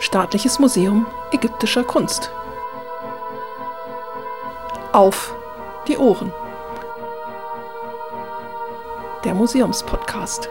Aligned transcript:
Staatliches 0.00 0.58
Museum 0.58 1.06
ägyptischer 1.30 1.84
Kunst. 1.84 2.32
Auf 4.92 5.36
die 5.86 5.98
Ohren. 5.98 6.32
Der 9.24 9.34
Museumspodcast. 9.34 10.48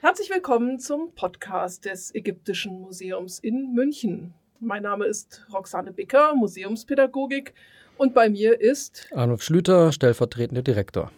Herzlich 0.00 0.30
willkommen 0.30 0.80
zum 0.80 1.14
Podcast 1.14 1.84
des 1.84 2.14
Ägyptischen 2.14 2.80
Museums 2.80 3.38
in 3.38 3.74
München. 3.74 4.32
Mein 4.60 4.84
Name 4.84 5.04
ist 5.04 5.46
Roxane 5.52 5.92
Bicker, 5.92 6.34
Museumspädagogik, 6.34 7.52
und 7.98 8.14
bei 8.14 8.30
mir 8.30 8.58
ist 8.58 9.08
Arnulf 9.12 9.42
Schlüter, 9.42 9.92
stellvertretender 9.92 10.62
Direktor. 10.62 11.12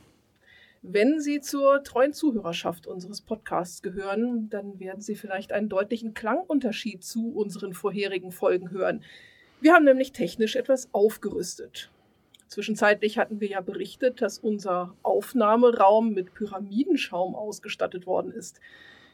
Wenn 0.87 1.19
Sie 1.19 1.41
zur 1.41 1.83
treuen 1.83 2.13
Zuhörerschaft 2.13 2.87
unseres 2.87 3.23
Podcasts 3.23 3.81
gehören, 3.81 4.51
dann 4.51 4.79
werden 4.79 5.01
Sie 5.01 5.15
vielleicht 5.15 5.51
einen 5.51 5.71
deutlichen 5.71 6.13
Klangunterschied 6.13 7.03
zu 7.03 7.33
unseren 7.33 7.73
vorherigen 7.73 8.33
Folgen 8.33 8.71
hören. 8.71 9.03
Wir 9.63 9.73
haben 9.73 9.87
nämlich 9.87 10.13
technisch 10.13 10.57
etwas 10.57 10.91
aufgerüstet. 10.93 11.91
Zwischenzeitlich 12.49 13.17
hatten 13.17 13.41
wir 13.41 13.49
ja 13.49 13.63
berichtet, 13.63 14.21
dass 14.21 14.39
unser 14.39 14.95
Aufnahmeraum 15.03 16.13
mit 16.13 16.35
Pyramidenschaum 16.35 17.35
ausgestattet 17.35 18.07
worden 18.07 18.31
ist. 18.31 18.61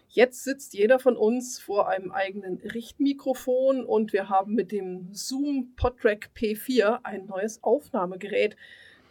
Jetzt 0.08 0.42
sitzt 0.42 0.74
jeder 0.74 0.98
von 0.98 1.16
uns 1.16 1.60
vor 1.60 1.88
einem 1.88 2.10
eigenen 2.10 2.56
Richtmikrofon 2.56 3.84
und 3.84 4.12
wir 4.12 4.28
haben 4.28 4.56
mit 4.56 4.72
dem 4.72 5.10
Zoom 5.12 5.72
PodTrack 5.76 6.30
P4 6.34 6.98
ein 7.04 7.26
neues 7.26 7.62
Aufnahmegerät, 7.62 8.56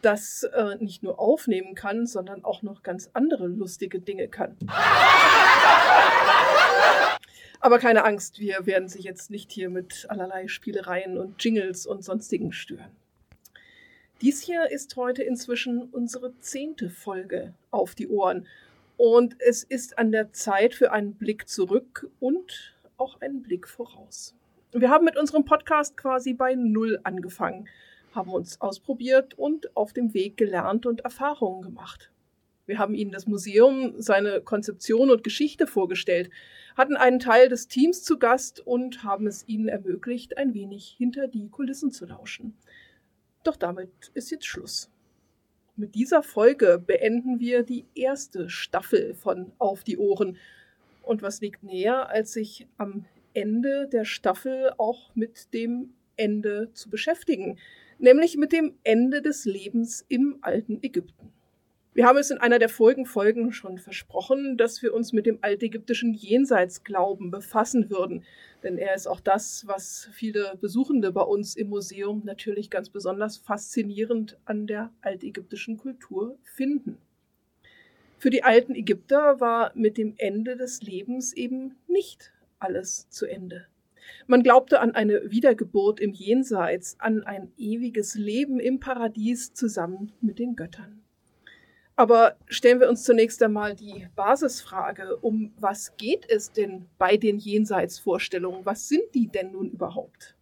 das 0.01 0.43
äh, 0.43 0.75
nicht 0.79 1.03
nur 1.03 1.19
aufnehmen 1.19 1.75
kann, 1.75 2.05
sondern 2.07 2.43
auch 2.43 2.61
noch 2.61 2.83
ganz 2.83 3.09
andere 3.13 3.47
lustige 3.47 3.99
Dinge 3.99 4.27
kann. 4.27 4.57
Aber 7.61 7.79
keine 7.79 8.05
Angst, 8.05 8.39
wir 8.39 8.65
werden 8.65 8.87
Sie 8.87 9.01
jetzt 9.01 9.29
nicht 9.29 9.51
hier 9.51 9.69
mit 9.69 10.05
allerlei 10.09 10.47
Spielereien 10.47 11.17
und 11.17 11.43
Jingles 11.43 11.85
und 11.85 12.03
sonstigen 12.03 12.53
stören. 12.53 12.95
Dies 14.21 14.41
hier 14.41 14.69
ist 14.71 14.95
heute 14.95 15.23
inzwischen 15.23 15.83
unsere 15.83 16.37
zehnte 16.39 16.89
Folge 16.89 17.53
auf 17.71 17.95
die 17.95 18.07
Ohren. 18.07 18.47
Und 18.97 19.35
es 19.39 19.63
ist 19.63 19.97
an 19.97 20.11
der 20.11 20.33
Zeit 20.33 20.73
für 20.73 20.91
einen 20.91 21.13
Blick 21.13 21.47
zurück 21.47 22.09
und 22.19 22.75
auch 22.97 23.21
einen 23.21 23.41
Blick 23.41 23.67
voraus. 23.67 24.35
Wir 24.71 24.89
haben 24.89 25.05
mit 25.05 25.17
unserem 25.17 25.45
Podcast 25.45 25.95
quasi 25.97 26.33
bei 26.33 26.55
Null 26.55 26.99
angefangen 27.03 27.67
haben 28.13 28.31
uns 28.31 28.59
ausprobiert 28.61 29.37
und 29.37 29.75
auf 29.75 29.93
dem 29.93 30.13
Weg 30.13 30.37
gelernt 30.37 30.85
und 30.85 31.01
Erfahrungen 31.01 31.61
gemacht. 31.61 32.11
Wir 32.65 32.77
haben 32.77 32.93
Ihnen 32.93 33.11
das 33.11 33.25
Museum, 33.25 33.95
seine 33.97 34.41
Konzeption 34.41 35.09
und 35.09 35.23
Geschichte 35.23 35.65
vorgestellt, 35.65 36.29
hatten 36.77 36.95
einen 36.95 37.19
Teil 37.19 37.49
des 37.49 37.67
Teams 37.67 38.03
zu 38.03 38.19
Gast 38.19 38.65
und 38.65 39.03
haben 39.03 39.25
es 39.25 39.47
Ihnen 39.47 39.67
ermöglicht, 39.67 40.37
ein 40.37 40.53
wenig 40.53 40.95
hinter 40.95 41.27
die 41.27 41.49
Kulissen 41.49 41.91
zu 41.91 42.05
lauschen. 42.05 42.55
Doch 43.43 43.55
damit 43.55 43.89
ist 44.13 44.29
jetzt 44.29 44.45
Schluss. 44.45 44.91
Mit 45.75 45.95
dieser 45.95 46.21
Folge 46.21 46.77
beenden 46.77 47.39
wir 47.39 47.63
die 47.63 47.85
erste 47.95 48.49
Staffel 48.49 49.15
von 49.15 49.51
Auf 49.57 49.83
die 49.83 49.97
Ohren. 49.97 50.37
Und 51.01 51.21
was 51.21 51.41
liegt 51.41 51.63
näher, 51.63 52.09
als 52.09 52.33
sich 52.33 52.67
am 52.77 53.05
Ende 53.33 53.87
der 53.87 54.05
Staffel 54.05 54.73
auch 54.77 55.15
mit 55.15 55.53
dem 55.53 55.93
Ende 56.17 56.69
zu 56.73 56.89
beschäftigen? 56.89 57.57
Nämlich 57.99 58.37
mit 58.37 58.51
dem 58.51 58.73
Ende 58.83 59.21
des 59.21 59.45
Lebens 59.45 60.05
im 60.07 60.39
alten 60.41 60.79
Ägypten. 60.81 61.31
Wir 61.93 62.05
haben 62.05 62.17
es 62.17 62.31
in 62.31 62.37
einer 62.37 62.59
der 62.59 62.69
vorigen 62.69 63.05
Folgen 63.05 63.51
schon 63.51 63.77
versprochen, 63.77 64.57
dass 64.57 64.81
wir 64.81 64.93
uns 64.93 65.11
mit 65.11 65.25
dem 65.25 65.39
altägyptischen 65.41 66.13
Jenseitsglauben 66.13 67.29
befassen 67.29 67.89
würden, 67.89 68.23
denn 68.63 68.77
er 68.77 68.95
ist 68.95 69.07
auch 69.07 69.19
das, 69.19 69.67
was 69.67 70.07
viele 70.13 70.57
Besuchende 70.61 71.11
bei 71.11 71.23
uns 71.23 71.55
im 71.55 71.69
Museum 71.69 72.21
natürlich 72.23 72.69
ganz 72.69 72.89
besonders 72.89 73.37
faszinierend 73.37 74.37
an 74.45 74.65
der 74.65 74.93
altägyptischen 75.01 75.77
Kultur 75.77 76.37
finden. 76.43 76.97
Für 78.17 78.29
die 78.29 78.43
alten 78.43 78.75
Ägypter 78.75 79.39
war 79.39 79.71
mit 79.75 79.97
dem 79.97 80.13
Ende 80.17 80.55
des 80.55 80.81
Lebens 80.81 81.33
eben 81.33 81.75
nicht 81.87 82.31
alles 82.59 83.09
zu 83.09 83.25
Ende. 83.25 83.65
Man 84.27 84.43
glaubte 84.43 84.79
an 84.79 84.95
eine 84.95 85.31
Wiedergeburt 85.31 85.99
im 85.99 86.13
Jenseits, 86.13 86.99
an 86.99 87.23
ein 87.23 87.51
ewiges 87.57 88.15
Leben 88.15 88.59
im 88.59 88.79
Paradies 88.79 89.53
zusammen 89.53 90.11
mit 90.21 90.39
den 90.39 90.55
Göttern. 90.55 91.03
Aber 91.95 92.37
stellen 92.47 92.79
wir 92.79 92.87
uns 92.87 93.03
zunächst 93.03 93.43
einmal 93.43 93.75
die 93.75 94.07
Basisfrage, 94.15 95.17
um 95.17 95.51
was 95.59 95.97
geht 95.97 96.25
es 96.29 96.51
denn 96.51 96.85
bei 96.97 97.17
den 97.17 97.39
Jenseitsvorstellungen? 97.39 98.65
Was 98.65 98.87
sind 98.87 99.03
die 99.13 99.27
denn 99.27 99.51
nun 99.51 99.69
überhaupt? 99.69 100.35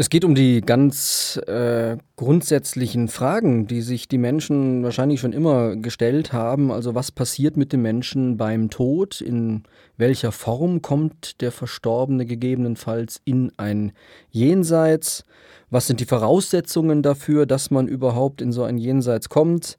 Es 0.00 0.10
geht 0.10 0.24
um 0.24 0.36
die 0.36 0.60
ganz 0.60 1.40
äh, 1.48 1.96
grundsätzlichen 2.14 3.08
Fragen, 3.08 3.66
die 3.66 3.82
sich 3.82 4.06
die 4.06 4.16
Menschen 4.16 4.84
wahrscheinlich 4.84 5.18
schon 5.18 5.32
immer 5.32 5.74
gestellt 5.74 6.32
haben. 6.32 6.70
Also 6.70 6.94
was 6.94 7.10
passiert 7.10 7.56
mit 7.56 7.72
dem 7.72 7.82
Menschen 7.82 8.36
beim 8.36 8.70
Tod? 8.70 9.20
In 9.20 9.64
welcher 9.96 10.30
Form 10.30 10.82
kommt 10.82 11.40
der 11.40 11.50
Verstorbene 11.50 12.26
gegebenenfalls 12.26 13.20
in 13.24 13.50
ein 13.56 13.90
Jenseits? 14.30 15.24
Was 15.68 15.88
sind 15.88 15.98
die 15.98 16.04
Voraussetzungen 16.06 17.02
dafür, 17.02 17.44
dass 17.44 17.72
man 17.72 17.88
überhaupt 17.88 18.40
in 18.40 18.52
so 18.52 18.62
ein 18.62 18.78
Jenseits 18.78 19.28
kommt? 19.28 19.78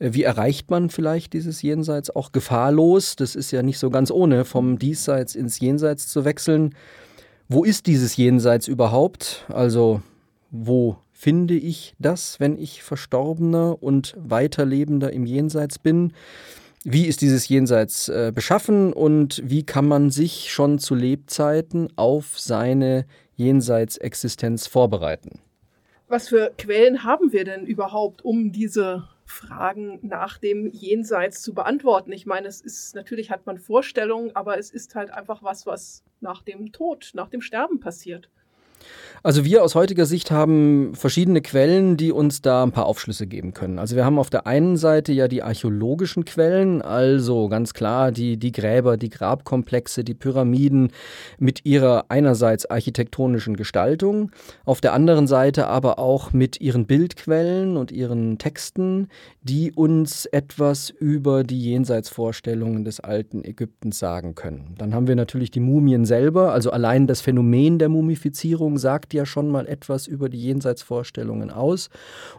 Äh, 0.00 0.14
wie 0.14 0.24
erreicht 0.24 0.68
man 0.70 0.90
vielleicht 0.90 1.32
dieses 1.32 1.62
Jenseits 1.62 2.10
auch 2.10 2.32
gefahrlos? 2.32 3.14
Das 3.14 3.36
ist 3.36 3.52
ja 3.52 3.62
nicht 3.62 3.78
so 3.78 3.90
ganz 3.90 4.10
ohne, 4.10 4.44
vom 4.44 4.80
Diesseits 4.80 5.36
ins 5.36 5.60
Jenseits 5.60 6.08
zu 6.08 6.24
wechseln. 6.24 6.74
Wo 7.52 7.64
ist 7.64 7.88
dieses 7.88 8.16
Jenseits 8.16 8.68
überhaupt? 8.68 9.44
Also 9.48 10.02
wo 10.52 10.98
finde 11.10 11.54
ich 11.54 11.96
das, 11.98 12.38
wenn 12.38 12.56
ich 12.56 12.84
Verstorbener 12.84 13.82
und 13.82 14.14
Weiterlebender 14.16 15.12
im 15.12 15.26
Jenseits 15.26 15.80
bin? 15.80 16.12
Wie 16.84 17.06
ist 17.06 17.22
dieses 17.22 17.48
Jenseits 17.48 18.08
äh, 18.08 18.30
beschaffen 18.32 18.92
und 18.92 19.42
wie 19.44 19.64
kann 19.64 19.88
man 19.88 20.12
sich 20.12 20.52
schon 20.52 20.78
zu 20.78 20.94
Lebzeiten 20.94 21.88
auf 21.96 22.38
seine 22.38 23.04
Jenseitsexistenz 23.34 24.68
vorbereiten? 24.68 25.40
Was 26.06 26.28
für 26.28 26.52
Quellen 26.56 27.02
haben 27.02 27.32
wir 27.32 27.42
denn 27.42 27.66
überhaupt, 27.66 28.24
um 28.24 28.52
diese 28.52 29.08
Fragen 29.24 29.98
nach 30.02 30.38
dem 30.38 30.68
Jenseits 30.68 31.42
zu 31.42 31.52
beantworten. 31.52 32.12
Ich 32.12 32.26
meine, 32.26 32.46
es 32.46 32.60
ist 32.60 32.94
natürlich 32.94 33.32
hat 33.32 33.44
man 33.44 33.58
Vorstellungen, 33.58 34.36
aber 34.36 34.56
es 34.56 34.70
ist 34.70 34.94
halt 34.94 35.10
einfach 35.10 35.42
was, 35.42 35.66
was 35.66 36.04
nach 36.20 36.42
dem 36.42 36.72
Tod, 36.72 37.10
nach 37.14 37.28
dem 37.28 37.40
Sterben 37.40 37.80
passiert. 37.80 38.28
Also 39.22 39.44
wir 39.44 39.62
aus 39.62 39.74
heutiger 39.74 40.06
Sicht 40.06 40.30
haben 40.30 40.94
verschiedene 40.94 41.42
Quellen, 41.42 41.98
die 41.98 42.10
uns 42.10 42.40
da 42.40 42.62
ein 42.62 42.72
paar 42.72 42.86
Aufschlüsse 42.86 43.26
geben 43.26 43.52
können. 43.52 43.78
Also 43.78 43.94
wir 43.94 44.06
haben 44.06 44.18
auf 44.18 44.30
der 44.30 44.46
einen 44.46 44.78
Seite 44.78 45.12
ja 45.12 45.28
die 45.28 45.42
archäologischen 45.42 46.24
Quellen, 46.24 46.80
also 46.80 47.48
ganz 47.48 47.74
klar 47.74 48.12
die, 48.12 48.38
die 48.38 48.50
Gräber, 48.50 48.96
die 48.96 49.10
Grabkomplexe, 49.10 50.04
die 50.04 50.14
Pyramiden 50.14 50.90
mit 51.38 51.66
ihrer 51.66 52.06
einerseits 52.08 52.64
architektonischen 52.64 53.58
Gestaltung, 53.58 54.30
auf 54.64 54.80
der 54.80 54.94
anderen 54.94 55.26
Seite 55.26 55.66
aber 55.66 55.98
auch 55.98 56.32
mit 56.32 56.58
ihren 56.62 56.86
Bildquellen 56.86 57.76
und 57.76 57.92
ihren 57.92 58.38
Texten, 58.38 59.08
die 59.42 59.70
uns 59.70 60.24
etwas 60.24 60.88
über 60.88 61.44
die 61.44 61.60
Jenseitsvorstellungen 61.60 62.86
des 62.86 63.00
alten 63.00 63.44
Ägyptens 63.44 63.98
sagen 63.98 64.34
können. 64.34 64.74
Dann 64.78 64.94
haben 64.94 65.08
wir 65.08 65.16
natürlich 65.16 65.50
die 65.50 65.60
Mumien 65.60 66.06
selber, 66.06 66.54
also 66.54 66.70
allein 66.70 67.06
das 67.06 67.20
Phänomen 67.20 67.78
der 67.78 67.90
Mumifizierung 67.90 68.69
Gliederung 68.70 68.78
sagt 68.78 69.14
ja 69.14 69.26
schon 69.26 69.50
mal 69.50 69.66
etwas 69.66 70.06
über 70.06 70.28
die 70.28 70.40
Jenseitsvorstellungen 70.40 71.50
aus. 71.50 71.90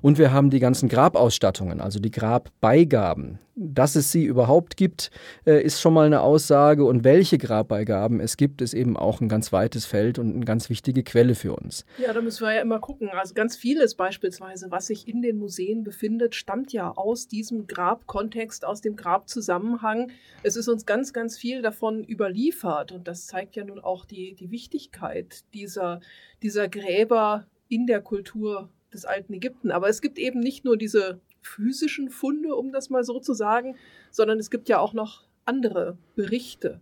Und 0.01 0.17
wir 0.17 0.31
haben 0.31 0.49
die 0.49 0.59
ganzen 0.59 0.87
Grabausstattungen, 0.87 1.81
also 1.81 1.99
die 1.99 2.11
Grabbeigaben. 2.11 3.39
Dass 3.55 3.95
es 3.95 4.11
sie 4.11 4.23
überhaupt 4.23 4.77
gibt, 4.77 5.11
äh, 5.45 5.61
ist 5.61 5.81
schon 5.81 5.93
mal 5.93 6.05
eine 6.05 6.21
Aussage. 6.21 6.85
Und 6.85 7.03
welche 7.03 7.37
Grabbeigaben 7.37 8.21
es 8.21 8.37
gibt, 8.37 8.61
ist 8.61 8.73
eben 8.73 8.95
auch 8.95 9.19
ein 9.19 9.27
ganz 9.27 9.51
weites 9.51 9.85
Feld 9.85 10.19
und 10.19 10.33
eine 10.33 10.45
ganz 10.45 10.69
wichtige 10.69 11.03
Quelle 11.03 11.35
für 11.35 11.53
uns. 11.53 11.85
Ja, 11.97 12.13
da 12.13 12.21
müssen 12.21 12.45
wir 12.45 12.53
ja 12.53 12.61
immer 12.61 12.79
gucken. 12.79 13.09
Also 13.09 13.33
ganz 13.33 13.57
vieles 13.57 13.95
beispielsweise, 13.95 14.71
was 14.71 14.87
sich 14.87 15.07
in 15.07 15.21
den 15.21 15.37
Museen 15.37 15.83
befindet, 15.83 16.33
stammt 16.33 16.71
ja 16.71 16.91
aus 16.91 17.27
diesem 17.27 17.67
Grabkontext, 17.67 18.65
aus 18.65 18.79
dem 18.81 18.95
Grabzusammenhang. 18.95 20.11
Es 20.43 20.55
ist 20.55 20.69
uns 20.69 20.85
ganz, 20.85 21.11
ganz 21.11 21.37
viel 21.37 21.61
davon 21.61 22.03
überliefert. 22.05 22.93
Und 22.93 23.07
das 23.07 23.27
zeigt 23.27 23.57
ja 23.57 23.65
nun 23.65 23.79
auch 23.79 24.05
die, 24.05 24.33
die 24.33 24.49
Wichtigkeit 24.49 25.43
dieser, 25.53 25.99
dieser 26.41 26.67
Gräber 26.67 27.47
in 27.67 27.87
der 27.87 28.01
Kultur 28.01 28.69
des 28.93 29.05
alten 29.05 29.33
Ägypten. 29.33 29.71
Aber 29.71 29.89
es 29.89 30.01
gibt 30.01 30.17
eben 30.17 30.39
nicht 30.39 30.65
nur 30.65 30.77
diese 30.77 31.19
physischen 31.41 32.09
Funde, 32.09 32.55
um 32.55 32.71
das 32.71 32.89
mal 32.89 33.03
so 33.03 33.19
zu 33.19 33.33
sagen, 33.33 33.75
sondern 34.11 34.39
es 34.39 34.49
gibt 34.49 34.69
ja 34.69 34.79
auch 34.79 34.93
noch 34.93 35.23
andere 35.45 35.97
Berichte. 36.15 36.81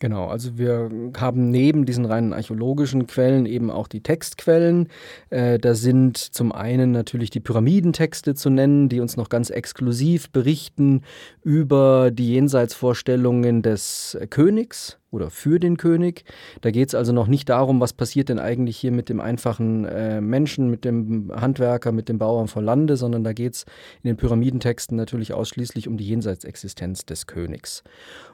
Genau, 0.00 0.28
also 0.28 0.56
wir 0.56 0.90
haben 1.18 1.50
neben 1.50 1.84
diesen 1.84 2.06
reinen 2.06 2.32
archäologischen 2.32 3.06
Quellen 3.06 3.44
eben 3.44 3.70
auch 3.70 3.86
die 3.86 4.02
Textquellen. 4.02 4.88
Äh, 5.28 5.58
da 5.58 5.74
sind 5.74 6.16
zum 6.16 6.52
einen 6.52 6.90
natürlich 6.90 7.28
die 7.28 7.40
Pyramidentexte 7.40 8.34
zu 8.34 8.48
nennen, 8.48 8.88
die 8.88 9.00
uns 9.00 9.18
noch 9.18 9.28
ganz 9.28 9.50
exklusiv 9.50 10.30
berichten 10.30 11.02
über 11.42 12.10
die 12.10 12.32
Jenseitsvorstellungen 12.32 13.60
des 13.60 14.16
Königs 14.30 14.99
oder 15.10 15.30
für 15.30 15.58
den 15.58 15.76
König. 15.76 16.24
Da 16.60 16.70
geht 16.70 16.88
es 16.88 16.94
also 16.94 17.12
noch 17.12 17.26
nicht 17.26 17.48
darum, 17.48 17.80
was 17.80 17.92
passiert 17.92 18.28
denn 18.28 18.38
eigentlich 18.38 18.76
hier 18.76 18.92
mit 18.92 19.08
dem 19.08 19.20
einfachen 19.20 19.84
äh, 19.84 20.20
Menschen, 20.20 20.70
mit 20.70 20.84
dem 20.84 21.32
Handwerker, 21.34 21.92
mit 21.92 22.08
dem 22.08 22.18
Bauern 22.18 22.48
vor 22.48 22.62
Lande, 22.62 22.96
sondern 22.96 23.24
da 23.24 23.32
geht 23.32 23.54
es 23.54 23.64
in 24.02 24.08
den 24.08 24.16
Pyramidentexten 24.16 24.96
natürlich 24.96 25.32
ausschließlich 25.32 25.88
um 25.88 25.96
die 25.96 26.06
Jenseitsexistenz 26.06 27.04
des 27.04 27.26
Königs. 27.26 27.82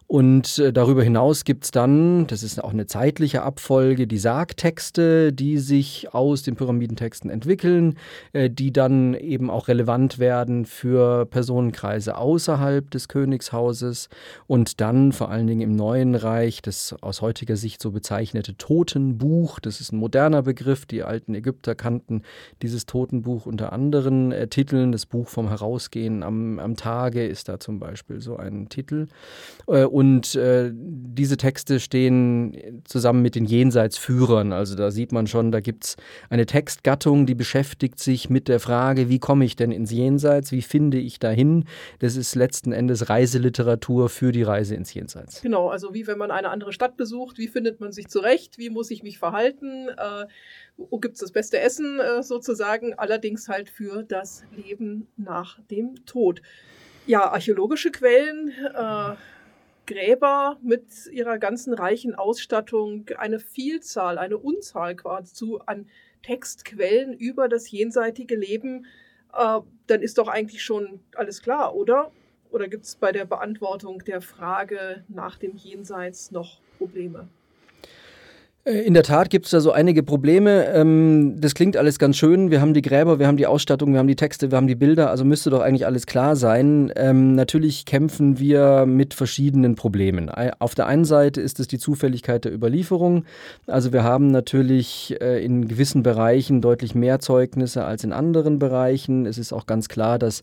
Und 0.08 0.58
äh, 0.58 0.72
darüber 0.72 1.02
hinaus 1.02 1.42
gibt 1.42 1.64
es 1.64 1.70
dann, 1.72 2.28
das 2.28 2.44
ist 2.44 2.62
auch 2.62 2.72
eine 2.72 2.86
zeitliche 2.86 3.42
Abfolge, 3.42 4.06
die 4.06 4.18
Sargtexte, 4.18 5.32
die 5.32 5.58
sich 5.58 6.14
aus 6.14 6.44
den 6.44 6.54
Pyramidentexten 6.54 7.28
entwickeln, 7.28 7.98
äh, 8.32 8.48
die 8.48 8.72
dann 8.72 9.14
eben 9.14 9.50
auch 9.50 9.66
relevant 9.66 10.20
werden 10.20 10.64
für 10.64 11.26
Personenkreise 11.26 12.16
außerhalb 12.16 12.88
des 12.88 13.08
Königshauses 13.08 14.08
und 14.46 14.80
dann 14.80 15.10
vor 15.10 15.28
allen 15.30 15.48
Dingen 15.48 15.62
im 15.62 15.72
Neuen 15.72 16.14
Reich 16.14 16.62
das 16.66 16.94
aus 17.00 17.22
heutiger 17.22 17.56
Sicht 17.56 17.80
so 17.80 17.90
bezeichnete 17.90 18.56
Totenbuch. 18.56 19.60
Das 19.60 19.80
ist 19.80 19.92
ein 19.92 19.98
moderner 19.98 20.42
Begriff. 20.42 20.86
Die 20.86 21.02
alten 21.02 21.34
Ägypter 21.34 21.74
kannten 21.74 22.22
dieses 22.62 22.86
Totenbuch 22.86 23.46
unter 23.46 23.72
anderen 23.72 24.32
äh, 24.32 24.48
Titeln. 24.48 24.92
Das 24.92 25.06
Buch 25.06 25.28
vom 25.28 25.48
Herausgehen 25.48 26.22
am, 26.22 26.58
am 26.58 26.76
Tage 26.76 27.26
ist 27.26 27.48
da 27.48 27.60
zum 27.60 27.78
Beispiel 27.78 28.20
so 28.20 28.36
ein 28.36 28.68
Titel. 28.68 29.06
Äh, 29.66 29.84
und 29.84 30.34
äh, 30.34 30.70
diese 30.74 31.36
Texte 31.36 31.80
stehen 31.80 32.82
zusammen 32.84 33.22
mit 33.22 33.34
den 33.34 33.44
Jenseitsführern. 33.44 34.52
Also 34.52 34.74
da 34.74 34.90
sieht 34.90 35.12
man 35.12 35.26
schon, 35.26 35.52
da 35.52 35.60
gibt 35.60 35.84
es 35.84 35.96
eine 36.30 36.46
Textgattung, 36.46 37.26
die 37.26 37.34
beschäftigt 37.34 37.98
sich 37.98 38.30
mit 38.30 38.48
der 38.48 38.60
Frage, 38.60 39.08
wie 39.08 39.18
komme 39.18 39.44
ich 39.44 39.56
denn 39.56 39.70
ins 39.70 39.90
Jenseits? 39.90 40.52
Wie 40.52 40.62
finde 40.62 40.98
ich 40.98 41.18
dahin? 41.18 41.64
Das 42.00 42.16
ist 42.16 42.34
letzten 42.34 42.72
Endes 42.72 43.08
Reiseliteratur 43.08 44.08
für 44.08 44.32
die 44.32 44.42
Reise 44.42 44.74
ins 44.74 44.92
Jenseits. 44.94 45.42
Genau, 45.42 45.68
also 45.68 45.94
wie 45.94 46.06
wenn 46.06 46.18
man 46.18 46.30
eine 46.30 46.50
andere 46.56 46.72
Stadt 46.72 46.96
besucht, 46.96 47.36
wie 47.36 47.48
findet 47.48 47.80
man 47.80 47.92
sich 47.92 48.08
zurecht, 48.08 48.56
wie 48.56 48.70
muss 48.70 48.90
ich 48.90 49.02
mich 49.02 49.18
verhalten, 49.18 49.88
äh, 49.90 50.26
wo 50.78 50.98
gibt 50.98 51.16
es 51.16 51.20
das 51.20 51.32
beste 51.32 51.60
Essen 51.60 52.00
äh, 52.00 52.22
sozusagen, 52.22 52.94
allerdings 52.94 53.50
halt 53.50 53.68
für 53.68 54.02
das 54.02 54.44
Leben 54.56 55.06
nach 55.18 55.60
dem 55.70 56.06
Tod. 56.06 56.40
Ja, 57.06 57.30
archäologische 57.30 57.90
Quellen, 57.90 58.48
äh, 58.74 59.14
Gräber 59.86 60.58
mit 60.62 61.06
ihrer 61.12 61.38
ganzen 61.38 61.74
reichen 61.74 62.14
Ausstattung, 62.14 63.04
eine 63.18 63.38
Vielzahl, 63.38 64.16
eine 64.16 64.38
Unzahl 64.38 64.96
quasi 64.96 65.58
an 65.66 65.88
Textquellen 66.22 67.12
über 67.12 67.48
das 67.48 67.70
jenseitige 67.70 68.34
Leben, 68.34 68.86
äh, 69.36 69.60
dann 69.86 70.00
ist 70.00 70.16
doch 70.16 70.28
eigentlich 70.28 70.62
schon 70.62 71.00
alles 71.14 71.42
klar, 71.42 71.74
oder? 71.74 72.10
Oder 72.56 72.68
gibt 72.68 72.86
es 72.86 72.96
bei 72.96 73.12
der 73.12 73.26
Beantwortung 73.26 74.02
der 74.06 74.22
Frage 74.22 75.04
nach 75.08 75.36
dem 75.36 75.56
Jenseits 75.56 76.30
noch 76.30 76.58
Probleme? 76.78 77.28
Äh, 78.66 78.80
in 78.80 78.94
der 78.94 79.02
Tat 79.02 79.30
gibt 79.30 79.46
es 79.46 79.52
da 79.52 79.60
so 79.60 79.72
einige 79.72 80.02
Probleme. 80.02 80.66
Ähm, 80.74 81.36
das 81.38 81.54
klingt 81.54 81.76
alles 81.76 81.98
ganz 81.98 82.16
schön. 82.16 82.50
Wir 82.50 82.60
haben 82.60 82.74
die 82.74 82.82
Gräber, 82.82 83.18
wir 83.18 83.26
haben 83.26 83.36
die 83.36 83.46
Ausstattung, 83.46 83.92
wir 83.92 83.98
haben 83.98 84.08
die 84.08 84.16
Texte, 84.16 84.50
wir 84.50 84.56
haben 84.56 84.66
die 84.66 84.74
Bilder. 84.74 85.10
Also 85.10 85.24
müsste 85.24 85.50
doch 85.50 85.60
eigentlich 85.60 85.86
alles 85.86 86.06
klar 86.06 86.36
sein. 86.36 86.92
Ähm, 86.96 87.34
natürlich 87.34 87.84
kämpfen 87.84 88.38
wir 88.38 88.84
mit 88.86 89.14
verschiedenen 89.14 89.76
Problemen. 89.76 90.28
Auf 90.58 90.74
der 90.74 90.86
einen 90.86 91.04
Seite 91.04 91.40
ist 91.40 91.60
es 91.60 91.68
die 91.68 91.78
Zufälligkeit 91.78 92.44
der 92.44 92.52
Überlieferung. 92.52 93.24
Also 93.66 93.92
wir 93.92 94.02
haben 94.02 94.28
natürlich 94.28 95.16
äh, 95.20 95.44
in 95.44 95.68
gewissen 95.68 96.02
Bereichen 96.02 96.60
deutlich 96.60 96.94
mehr 96.94 97.20
Zeugnisse 97.20 97.84
als 97.84 98.04
in 98.04 98.12
anderen 98.12 98.58
Bereichen. 98.58 99.26
Es 99.26 99.38
ist 99.38 99.52
auch 99.52 99.66
ganz 99.66 99.88
klar, 99.88 100.18
dass 100.18 100.42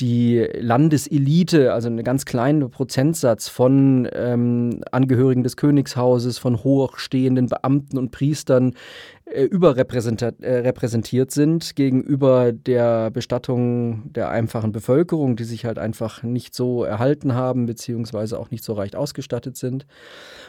die 0.00 0.46
Landeselite, 0.58 1.72
also 1.72 1.88
ein 1.88 2.02
ganz 2.02 2.24
kleiner 2.24 2.68
Prozentsatz 2.68 3.48
von 3.48 4.08
ähm, 4.12 4.80
Angehörigen 4.90 5.42
des 5.42 5.56
Königshauses, 5.56 6.38
von 6.38 6.62
hochstehenden 6.64 7.48
und 7.62 8.10
Priestern 8.10 8.74
äh, 9.24 9.44
überrepräsentiert 9.44 10.42
äh, 10.42 11.32
sind 11.32 11.76
gegenüber 11.76 12.50
der 12.52 13.10
Bestattung 13.10 14.12
der 14.12 14.30
einfachen 14.30 14.72
Bevölkerung, 14.72 15.36
die 15.36 15.44
sich 15.44 15.64
halt 15.64 15.78
einfach 15.78 16.24
nicht 16.24 16.54
so 16.54 16.82
erhalten 16.82 17.34
haben, 17.34 17.66
beziehungsweise 17.66 18.38
auch 18.38 18.50
nicht 18.50 18.64
so 18.64 18.72
reich 18.72 18.96
ausgestattet 18.96 19.56
sind. 19.56 19.86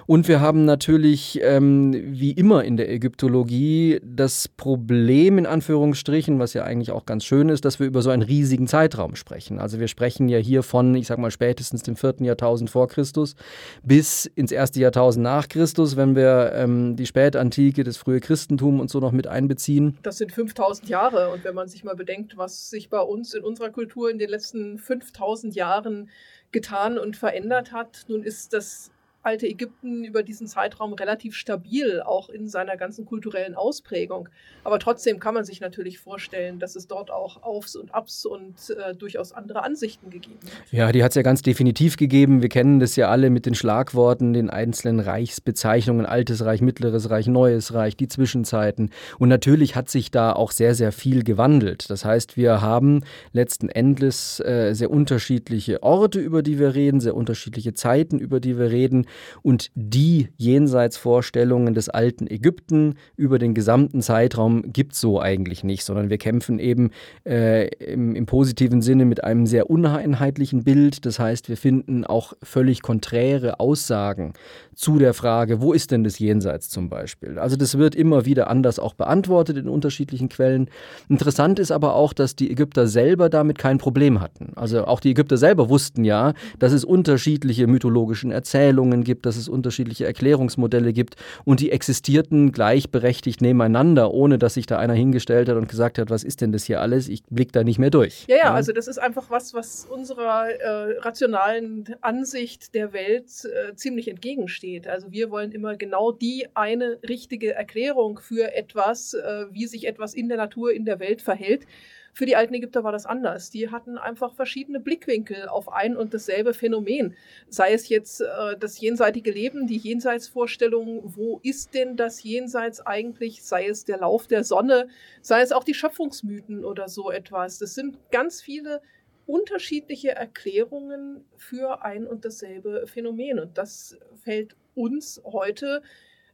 Und 0.07 0.27
wir 0.27 0.41
haben 0.41 0.65
natürlich, 0.65 1.39
ähm, 1.43 1.93
wie 1.93 2.31
immer 2.31 2.63
in 2.63 2.75
der 2.75 2.91
Ägyptologie, 2.91 4.01
das 4.03 4.47
Problem 4.47 5.37
in 5.37 5.45
Anführungsstrichen, 5.45 6.39
was 6.39 6.53
ja 6.53 6.63
eigentlich 6.63 6.91
auch 6.91 7.05
ganz 7.05 7.25
schön 7.25 7.49
ist, 7.49 7.65
dass 7.65 7.79
wir 7.79 7.85
über 7.85 8.01
so 8.01 8.09
einen 8.09 8.23
riesigen 8.23 8.65
Zeitraum 8.65 9.15
sprechen. 9.15 9.59
Also 9.59 9.79
wir 9.79 9.87
sprechen 9.87 10.29
ja 10.29 10.39
hier 10.39 10.63
von, 10.63 10.95
ich 10.95 11.07
sag 11.07 11.19
mal, 11.19 11.31
spätestens 11.31 11.83
dem 11.83 11.95
vierten 11.95 12.25
Jahrtausend 12.25 12.71
vor 12.71 12.87
Christus 12.87 13.35
bis 13.83 14.25
ins 14.25 14.51
erste 14.51 14.79
Jahrtausend 14.79 15.23
nach 15.23 15.47
Christus, 15.47 15.95
wenn 15.95 16.15
wir 16.15 16.53
ähm, 16.55 16.95
die 16.95 17.05
Spätantike, 17.05 17.83
das 17.83 17.97
frühe 17.97 18.19
Christentum 18.19 18.62
Judentum 18.63 18.79
und 18.79 18.89
so 18.89 18.99
noch 18.99 19.11
mit 19.11 19.27
einbeziehen. 19.27 19.97
Das 20.03 20.17
sind 20.17 20.31
5000 20.31 20.89
Jahre. 20.89 21.31
Und 21.31 21.43
wenn 21.43 21.55
man 21.55 21.67
sich 21.67 21.83
mal 21.83 21.95
bedenkt, 21.95 22.37
was 22.37 22.69
sich 22.69 22.89
bei 22.89 22.99
uns 22.99 23.33
in 23.33 23.43
unserer 23.43 23.69
Kultur 23.69 24.09
in 24.09 24.17
den 24.17 24.29
letzten 24.29 24.77
5000 24.77 25.55
Jahren 25.55 26.09
getan 26.51 26.97
und 26.97 27.17
verändert 27.17 27.71
hat, 27.71 28.05
nun 28.07 28.23
ist 28.23 28.53
das 28.53 28.91
alte 29.23 29.47
Ägypten 29.47 30.03
über 30.03 30.21
diesen 30.21 30.47
Zeitraum 30.47 30.93
relativ 30.93 31.35
stabil, 31.35 32.01
auch 32.01 32.29
in 32.29 32.47
seiner 32.47 32.77
ganzen 32.77 33.05
kulturellen 33.05 33.55
Ausprägung. 33.55 34.29
Aber 34.63 34.79
trotzdem 34.79 35.19
kann 35.19 35.33
man 35.33 35.45
sich 35.45 35.61
natürlich 35.61 35.97
vorstellen, 35.99 36.59
dass 36.59 36.75
es 36.75 36.87
dort 36.87 37.09
auch 37.09 37.41
Aufs 37.41 37.75
und 37.75 37.93
Abs 37.93 38.25
und 38.25 38.55
äh, 38.69 38.93
durchaus 38.93 39.31
andere 39.31 39.63
Ansichten 39.63 40.09
gegeben 40.09 40.39
hat. 40.43 40.71
Ja, 40.71 40.91
die 40.91 41.03
hat 41.03 41.11
es 41.11 41.15
ja 41.15 41.21
ganz 41.21 41.41
definitiv 41.41 41.95
gegeben. 41.97 42.41
Wir 42.41 42.49
kennen 42.49 42.79
das 42.79 42.95
ja 42.95 43.09
alle 43.09 43.29
mit 43.29 43.45
den 43.45 43.55
Schlagworten, 43.55 44.33
den 44.33 44.49
einzelnen 44.49 44.99
Reichsbezeichnungen, 44.99 46.05
Altes 46.05 46.43
Reich, 46.43 46.61
Mittleres 46.61 47.09
Reich, 47.09 47.27
Neues 47.27 47.73
Reich, 47.73 47.95
die 47.95 48.09
Zwischenzeiten. 48.09 48.89
Und 49.19 49.29
natürlich 49.29 49.75
hat 49.75 49.89
sich 49.89 50.11
da 50.11 50.33
auch 50.33 50.51
sehr, 50.51 50.75
sehr 50.75 50.91
viel 50.91 51.23
gewandelt. 51.23 51.89
Das 51.89 52.03
heißt, 52.03 52.35
wir 52.35 52.61
haben 52.61 53.03
letzten 53.31 53.69
Endes 53.69 54.41
äh, 54.41 54.73
sehr 54.73 54.91
unterschiedliche 54.91 55.81
Orte, 55.81 56.19
über 56.19 56.43
die 56.43 56.59
wir 56.59 56.75
reden, 56.75 56.99
sehr 56.99 57.15
unterschiedliche 57.15 57.73
Zeiten, 57.73 58.19
über 58.19 58.39
die 58.39 58.57
wir 58.57 58.69
reden 58.69 59.07
und 59.41 59.71
die 59.75 60.29
Jenseitsvorstellungen 60.37 61.73
des 61.73 61.89
alten 61.89 62.27
Ägypten 62.27 62.95
über 63.15 63.39
den 63.39 63.53
gesamten 63.53 64.01
Zeitraum 64.01 64.73
gibt 64.73 64.93
es 64.93 65.01
so 65.01 65.19
eigentlich 65.19 65.63
nicht, 65.63 65.83
sondern 65.83 66.09
wir 66.09 66.17
kämpfen 66.17 66.59
eben 66.59 66.91
äh, 67.25 67.67
im, 67.77 68.15
im 68.15 68.25
positiven 68.25 68.81
Sinne 68.81 69.05
mit 69.05 69.23
einem 69.23 69.45
sehr 69.45 69.69
uneinheitlichen 69.69 70.63
Bild. 70.63 71.05
Das 71.05 71.19
heißt, 71.19 71.49
wir 71.49 71.57
finden 71.57 72.05
auch 72.05 72.33
völlig 72.41 72.81
konträre 72.81 73.59
Aussagen 73.59 74.33
zu 74.75 74.97
der 74.97 75.13
Frage, 75.13 75.61
wo 75.61 75.73
ist 75.73 75.91
denn 75.91 76.03
das 76.03 76.19
Jenseits 76.19 76.69
zum 76.69 76.89
Beispiel? 76.89 77.37
Also 77.37 77.55
das 77.55 77.77
wird 77.77 77.95
immer 77.95 78.25
wieder 78.25 78.49
anders 78.49 78.79
auch 78.79 78.93
beantwortet 78.93 79.57
in 79.57 79.67
unterschiedlichen 79.67 80.29
Quellen. 80.29 80.69
Interessant 81.09 81.59
ist 81.59 81.71
aber 81.71 81.95
auch, 81.95 82.13
dass 82.13 82.35
die 82.35 82.51
Ägypter 82.51 82.87
selber 82.87 83.29
damit 83.29 83.57
kein 83.57 83.77
Problem 83.77 84.21
hatten. 84.21 84.53
Also 84.55 84.85
auch 84.85 84.99
die 84.99 85.11
Ägypter 85.11 85.37
selber 85.37 85.69
wussten 85.69 86.03
ja, 86.03 86.33
dass 86.59 86.73
es 86.73 86.83
unterschiedliche 86.83 87.67
mythologischen 87.67 88.31
Erzählungen 88.31 89.02
gibt, 89.03 89.25
dass 89.25 89.37
es 89.37 89.47
unterschiedliche 89.47 90.05
Erklärungsmodelle 90.05 90.93
gibt 90.93 91.15
und 91.45 91.59
die 91.59 91.71
existierten 91.71 92.51
gleichberechtigt 92.51 93.41
nebeneinander, 93.41 94.11
ohne 94.11 94.37
dass 94.37 94.55
sich 94.55 94.65
da 94.65 94.77
einer 94.77 94.93
hingestellt 94.93 95.49
hat 95.49 95.57
und 95.57 95.69
gesagt 95.69 95.97
hat, 95.97 96.09
was 96.09 96.23
ist 96.23 96.41
denn 96.41 96.51
das 96.51 96.65
hier 96.65 96.81
alles? 96.81 97.09
Ich 97.09 97.23
blicke 97.29 97.51
da 97.51 97.63
nicht 97.63 97.79
mehr 97.79 97.89
durch. 97.89 98.25
Ja, 98.27 98.35
ja, 98.35 98.53
also 98.53 98.71
das 98.71 98.87
ist 98.87 98.97
einfach 98.97 99.29
was, 99.29 99.53
was 99.53 99.85
unserer 99.85 100.49
äh, 100.49 100.99
rationalen 100.99 101.95
Ansicht 102.01 102.73
der 102.75 102.93
Welt 102.93 103.29
äh, 103.45 103.75
ziemlich 103.75 104.07
entgegensteht 104.07 104.63
steht. 104.63 104.87
Also 104.87 105.11
wir 105.11 105.29
wollen 105.29 105.51
immer 105.51 105.75
genau 105.75 106.11
die 106.11 106.47
eine 106.53 106.99
richtige 107.07 107.53
Erklärung 107.53 108.19
für 108.19 108.55
etwas, 108.55 109.13
äh, 109.13 109.45
wie 109.51 109.67
sich 109.67 109.87
etwas 109.87 110.13
in 110.13 110.29
der 110.29 110.37
Natur, 110.37 110.73
in 110.73 110.85
der 110.85 110.99
Welt 110.99 111.21
verhält. 111.21 111.65
Für 112.13 112.25
die 112.27 112.35
alten 112.35 112.53
Ägypter 112.53 112.83
war 112.83 112.91
das 112.91 113.05
anders. 113.05 113.49
Die 113.49 113.69
hatten 113.69 113.97
einfach 113.97 114.35
verschiedene 114.35 114.79
Blickwinkel 114.79 115.47
auf 115.47 115.71
ein 115.71 115.97
und 115.97 116.13
dasselbe 116.13 116.53
Phänomen. 116.53 117.15
Sei 117.49 117.73
es 117.73 117.89
jetzt 117.89 118.21
äh, 118.21 118.57
das 118.59 118.79
jenseitige 118.79 119.31
Leben, 119.31 119.65
die 119.65 119.77
Jenseitsvorstellung, 119.77 121.01
wo 121.15 121.39
ist 121.43 121.73
denn 121.73 121.97
das 121.97 122.21
Jenseits 122.21 122.85
eigentlich? 122.85 123.43
Sei 123.43 123.67
es 123.67 123.83
der 123.85 123.97
Lauf 123.97 124.27
der 124.27 124.43
Sonne, 124.43 124.89
sei 125.21 125.41
es 125.41 125.51
auch 125.51 125.63
die 125.63 125.73
Schöpfungsmythen 125.73 126.63
oder 126.63 126.87
so 126.87 127.09
etwas. 127.09 127.57
Das 127.57 127.73
sind 127.73 127.97
ganz 128.11 128.41
viele 128.41 128.81
unterschiedliche 129.25 130.11
Erklärungen 130.11 131.25
für 131.37 131.83
ein 131.83 132.05
und 132.05 132.25
dasselbe 132.25 132.85
Phänomen. 132.87 133.39
Und 133.39 133.57
das 133.57 133.97
fällt 134.23 134.55
uns 134.75 135.21
heute 135.25 135.81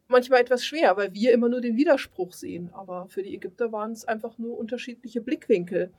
manchmal 0.10 0.42
etwas 0.42 0.66
schwer, 0.66 0.98
weil 0.98 1.14
wir 1.14 1.32
immer 1.32 1.48
nur 1.48 1.62
den 1.62 1.78
Widerspruch 1.78 2.34
sehen. 2.34 2.70
Aber 2.74 3.08
für 3.08 3.24
die 3.24 3.34
Ägypter 3.34 3.72
waren 3.72 3.94
es 3.94 4.06
einfach 4.06 4.38
nur 4.38 4.58
unterschiedliche 4.58 5.22
Blickwinkel. 5.22 5.92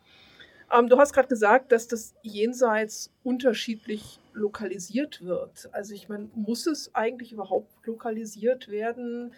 Ähm, 0.73 0.89
du 0.89 0.99
hast 0.99 1.13
gerade 1.13 1.29
gesagt, 1.29 1.73
dass 1.73 1.89
das 1.89 2.15
Jenseits 2.23 3.13
unterschiedlich 3.23 4.21
lokalisiert 4.33 5.25
wird. 5.25 5.69
Also 5.73 5.95
ich 5.95 6.09
meine, 6.09 6.29
muss 6.35 6.67
es 6.67 6.95
eigentlich 6.95 7.33
überhaupt 7.33 7.87
lokalisiert 7.87 8.69
werden? 8.69 9.33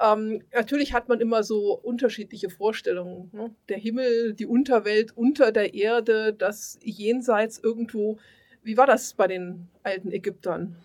Ähm, 0.00 0.42
natürlich 0.52 0.92
hat 0.92 1.08
man 1.08 1.20
immer 1.20 1.42
so 1.42 1.74
unterschiedliche 1.74 2.50
Vorstellungen. 2.50 3.30
Ne? 3.32 3.54
Der 3.68 3.78
Himmel, 3.78 4.34
die 4.34 4.46
Unterwelt 4.46 5.16
unter 5.16 5.52
der 5.52 5.74
Erde, 5.74 6.34
das 6.34 6.78
Jenseits 6.82 7.58
irgendwo. 7.58 8.18
Wie 8.62 8.76
war 8.76 8.86
das 8.86 9.14
bei 9.14 9.26
den 9.26 9.68
alten 9.82 10.12
Ägyptern? 10.12 10.76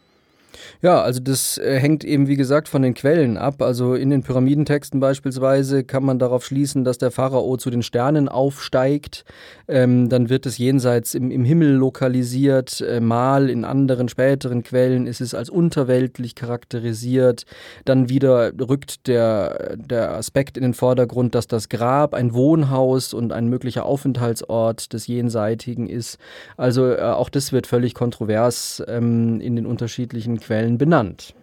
Ja, 0.81 1.01
also 1.01 1.19
das 1.19 1.57
äh, 1.57 1.79
hängt 1.79 2.03
eben, 2.03 2.27
wie 2.27 2.35
gesagt, 2.35 2.67
von 2.67 2.81
den 2.81 2.93
Quellen 2.93 3.37
ab. 3.37 3.61
Also 3.61 3.93
in 3.93 4.09
den 4.09 4.23
Pyramidentexten 4.23 4.99
beispielsweise 4.99 5.83
kann 5.83 6.03
man 6.03 6.19
darauf 6.19 6.45
schließen, 6.45 6.83
dass 6.83 6.97
der 6.97 7.11
Pharao 7.11 7.57
zu 7.57 7.69
den 7.69 7.83
Sternen 7.83 8.29
aufsteigt. 8.29 9.25
Ähm, 9.67 10.09
dann 10.09 10.29
wird 10.29 10.45
es 10.45 10.57
jenseits 10.57 11.13
im, 11.13 11.31
im 11.31 11.45
Himmel 11.45 11.71
lokalisiert. 11.71 12.81
Äh, 12.81 12.99
mal 12.99 13.49
in 13.49 13.65
anderen 13.65 14.09
späteren 14.09 14.63
Quellen 14.63 15.07
ist 15.07 15.21
es 15.21 15.33
als 15.33 15.49
unterweltlich 15.49 16.35
charakterisiert. 16.35 17.45
Dann 17.85 18.09
wieder 18.09 18.51
rückt 18.59 19.07
der, 19.07 19.77
der 19.77 20.13
Aspekt 20.15 20.57
in 20.57 20.63
den 20.63 20.73
Vordergrund, 20.73 21.35
dass 21.35 21.47
das 21.47 21.69
Grab 21.69 22.13
ein 22.13 22.33
Wohnhaus 22.33 23.13
und 23.13 23.31
ein 23.31 23.47
möglicher 23.47 23.85
Aufenthaltsort 23.85 24.93
des 24.93 25.07
Jenseitigen 25.07 25.87
ist. 25.87 26.17
Also 26.57 26.91
äh, 26.91 27.01
auch 27.01 27.29
das 27.29 27.53
wird 27.53 27.67
völlig 27.67 27.93
kontrovers 27.93 28.83
ähm, 28.87 29.39
in 29.39 29.55
den 29.55 29.65
unterschiedlichen 29.65 30.39
Quellen 30.41 30.77
benannt. 30.77 31.33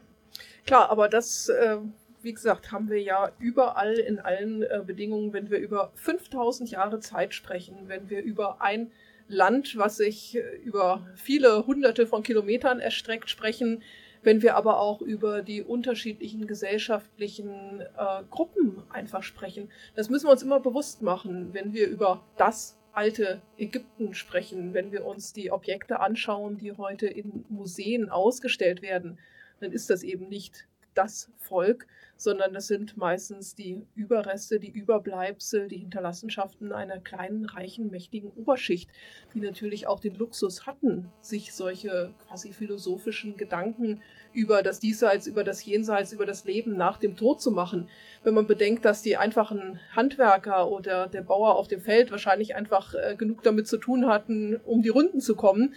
Klar, 0.67 0.91
aber 0.91 1.09
das, 1.09 1.49
äh, 1.49 1.79
wie 2.21 2.35
gesagt, 2.35 2.73
haben 2.73 2.91
wir 2.91 3.01
ja 3.01 3.33
überall 3.39 3.95
in 3.95 4.19
allen 4.19 4.63
äh, 4.63 4.83
Bedingungen, 4.85 5.33
wenn 5.33 5.51
wir 5.51 5.59
über 5.59 5.93
5000 5.95 6.71
Jahre 6.71 7.01
Zeit 7.01 7.33
sprechen, 7.33 7.77
wenn 7.87 8.11
wir 8.11 8.23
über 8.23 8.61
ein 8.61 8.91
Land, 9.29 9.77
was 9.77 9.97
sich 9.97 10.37
äh, 10.37 10.41
über 10.65 11.07
viele 11.15 11.67
hunderte 11.67 12.07
von 12.07 12.23
Kilometern 12.23 12.81
erstreckt, 12.81 13.31
sprechen, 13.31 13.83
wenn 14.23 14.43
wir 14.43 14.57
aber 14.57 14.81
auch 14.81 15.01
über 15.01 15.43
die 15.43 15.63
unterschiedlichen 15.63 16.47
gesellschaftlichen 16.47 17.81
äh, 17.81 18.23
Gruppen 18.31 18.83
einfach 18.91 19.23
sprechen. 19.23 19.71
Das 19.95 20.11
müssen 20.11 20.27
wir 20.27 20.33
uns 20.33 20.43
immer 20.43 20.61
bewusst 20.61 21.03
machen, 21.03 21.55
wenn 21.55 21.73
wir 21.73 21.89
über 21.89 22.25
das 22.37 22.79
alte 22.99 23.41
Ägypten 23.57 24.13
sprechen, 24.13 24.75
wenn 24.75 24.91
wir 24.91 25.05
uns 25.05 25.33
die 25.33 25.53
Objekte 25.53 26.01
anschauen, 26.01 26.59
die 26.59 26.73
heute 26.73 27.07
in 27.07 27.45
Museen 27.49 28.09
ausgestellt 28.09 28.83
werden, 28.83 29.21
dann 29.61 29.71
ist 29.71 29.89
das 29.89 30.03
eben 30.03 30.29
nicht 30.29 30.67
das 30.99 31.31
Volk, 31.37 31.87
sondern 32.17 32.53
das 32.53 32.67
sind 32.67 32.97
meistens 32.97 33.55
die 33.55 33.87
Überreste, 33.95 34.59
die 34.59 34.71
Überbleibsel, 34.71 35.69
die 35.69 35.79
Hinterlassenschaften 35.79 36.73
einer 36.73 36.99
kleinen, 36.99 37.45
reichen, 37.47 37.91
mächtigen 37.91 38.33
Oberschicht, 38.33 38.91
die 39.33 39.41
natürlich 39.41 39.87
auch 39.87 40.01
den 40.01 40.17
Luxus 40.17 40.67
hatten, 40.67 41.09
sich 41.21 41.55
solche 41.55 42.13
quasi 42.27 42.53
philosophischen 42.53 43.37
Gedanken 43.37 44.03
über 44.33 44.65
das 44.65 44.81
Diesseits, 44.81 45.29
über 45.29 45.45
das 45.45 45.65
Jenseits, 45.65 46.13
über 46.13 46.27
das 46.27 46.45
Leben 46.45 46.77
nach 46.77 46.99
dem 46.99 47.17
Tod 47.17 47.41
zu 47.41 47.53
machen. 47.53 47.89
Wenn 48.25 48.35
man 48.35 48.49
bedenkt, 48.49 48.85
dass 48.85 49.03
die 49.03 49.17
einfachen 49.17 49.79
Handwerker 49.95 50.69
oder 50.69 51.07
der 51.07 51.23
Bauer 51.23 51.55
auf 51.55 51.69
dem 51.69 51.81
Feld 51.81 52.11
wahrscheinlich 52.11 52.57
einfach 52.57 52.95
äh, 52.95 53.15
genug 53.17 53.45
damit 53.45 53.69
zu 53.69 53.79
tun 53.79 54.07
hatten, 54.07 54.57
um 54.65 54.83
die 54.83 54.89
Runden 54.89 55.21
zu 55.21 55.37
kommen, 55.37 55.75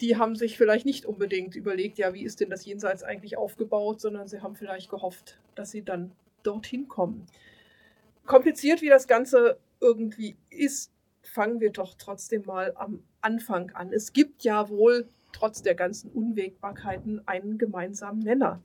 die 0.00 0.16
haben 0.16 0.36
sich 0.36 0.56
vielleicht 0.56 0.86
nicht 0.86 1.06
unbedingt 1.06 1.56
überlegt, 1.56 1.98
ja, 1.98 2.14
wie 2.14 2.22
ist 2.22 2.40
denn 2.40 2.50
das 2.50 2.64
Jenseits 2.64 3.02
eigentlich 3.02 3.36
aufgebaut, 3.36 4.00
sondern 4.00 4.28
sie 4.28 4.40
haben 4.40 4.54
vielleicht 4.54 4.90
gehofft, 4.90 5.38
dass 5.54 5.70
sie 5.70 5.82
dann 5.82 6.12
dorthin 6.42 6.88
kommen. 6.88 7.26
Kompliziert 8.24 8.82
wie 8.82 8.88
das 8.88 9.08
Ganze 9.08 9.58
irgendwie 9.80 10.36
ist, 10.50 10.92
fangen 11.22 11.60
wir 11.60 11.70
doch 11.70 11.94
trotzdem 11.94 12.44
mal 12.46 12.72
am 12.76 13.02
Anfang 13.20 13.70
an. 13.72 13.92
Es 13.92 14.12
gibt 14.12 14.44
ja 14.44 14.68
wohl 14.68 15.08
trotz 15.32 15.62
der 15.62 15.74
ganzen 15.74 16.10
Unwägbarkeiten 16.10 17.26
einen 17.26 17.58
gemeinsamen 17.58 18.20
Nenner. 18.20 18.62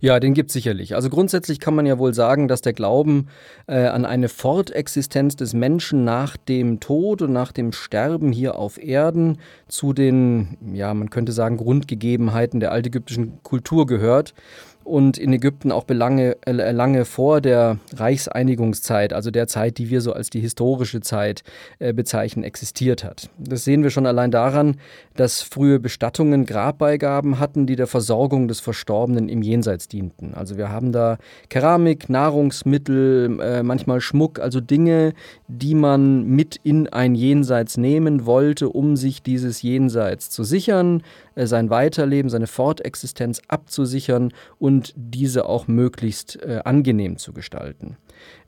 Ja, 0.00 0.20
den 0.20 0.34
gibt 0.34 0.50
es 0.50 0.54
sicherlich. 0.54 0.94
Also 0.94 1.08
grundsätzlich 1.10 1.60
kann 1.60 1.74
man 1.74 1.86
ja 1.86 1.98
wohl 1.98 2.14
sagen, 2.14 2.48
dass 2.48 2.60
der 2.60 2.72
Glauben 2.72 3.28
äh, 3.66 3.86
an 3.86 4.04
eine 4.04 4.28
Fortexistenz 4.28 5.36
des 5.36 5.54
Menschen 5.54 6.04
nach 6.04 6.36
dem 6.36 6.80
Tod 6.80 7.22
und 7.22 7.32
nach 7.32 7.52
dem 7.52 7.72
Sterben 7.72 8.32
hier 8.32 8.56
auf 8.56 8.82
Erden 8.82 9.38
zu 9.68 9.92
den, 9.92 10.58
ja, 10.72 10.92
man 10.94 11.10
könnte 11.10 11.32
sagen, 11.32 11.56
Grundgegebenheiten 11.56 12.60
der 12.60 12.72
altägyptischen 12.72 13.42
Kultur 13.42 13.86
gehört 13.86 14.34
und 14.84 15.18
in 15.18 15.32
Ägypten 15.32 15.72
auch 15.72 15.84
belange, 15.84 16.36
äh, 16.46 16.72
lange 16.72 17.04
vor 17.04 17.40
der 17.40 17.78
Reichseinigungszeit, 17.94 19.12
also 19.12 19.30
der 19.30 19.46
Zeit, 19.46 19.78
die 19.78 19.90
wir 19.90 20.00
so 20.00 20.12
als 20.12 20.30
die 20.30 20.40
historische 20.40 21.00
Zeit 21.00 21.42
äh, 21.78 21.92
bezeichnen, 21.92 22.44
existiert 22.44 23.04
hat. 23.04 23.30
Das 23.38 23.64
sehen 23.64 23.82
wir 23.82 23.90
schon 23.90 24.06
allein 24.06 24.30
daran, 24.30 24.76
dass 25.14 25.42
frühe 25.42 25.78
Bestattungen 25.78 26.46
Grabbeigaben 26.46 27.38
hatten, 27.38 27.66
die 27.66 27.76
der 27.76 27.86
Versorgung 27.86 28.48
des 28.48 28.60
Verstorbenen 28.60 29.28
im 29.28 29.42
Jenseits 29.42 29.88
dienten. 29.88 30.34
Also 30.34 30.56
wir 30.56 30.70
haben 30.70 30.92
da 30.92 31.18
Keramik, 31.48 32.08
Nahrungsmittel, 32.08 33.40
äh, 33.40 33.62
manchmal 33.62 34.00
Schmuck, 34.00 34.38
also 34.40 34.60
Dinge, 34.60 35.12
die 35.48 35.74
man 35.74 36.24
mit 36.24 36.58
in 36.62 36.88
ein 36.88 37.14
Jenseits 37.14 37.76
nehmen 37.76 38.26
wollte, 38.26 38.68
um 38.68 38.96
sich 38.96 39.22
dieses 39.22 39.62
Jenseits 39.62 40.30
zu 40.30 40.44
sichern, 40.44 41.02
sein 41.36 41.70
Weiterleben, 41.70 42.30
seine 42.30 42.46
Fortexistenz 42.46 43.42
abzusichern 43.48 44.32
und 44.58 44.92
diese 44.96 45.46
auch 45.46 45.68
möglichst 45.68 46.42
äh, 46.42 46.60
angenehm 46.64 47.16
zu 47.18 47.32
gestalten. 47.32 47.96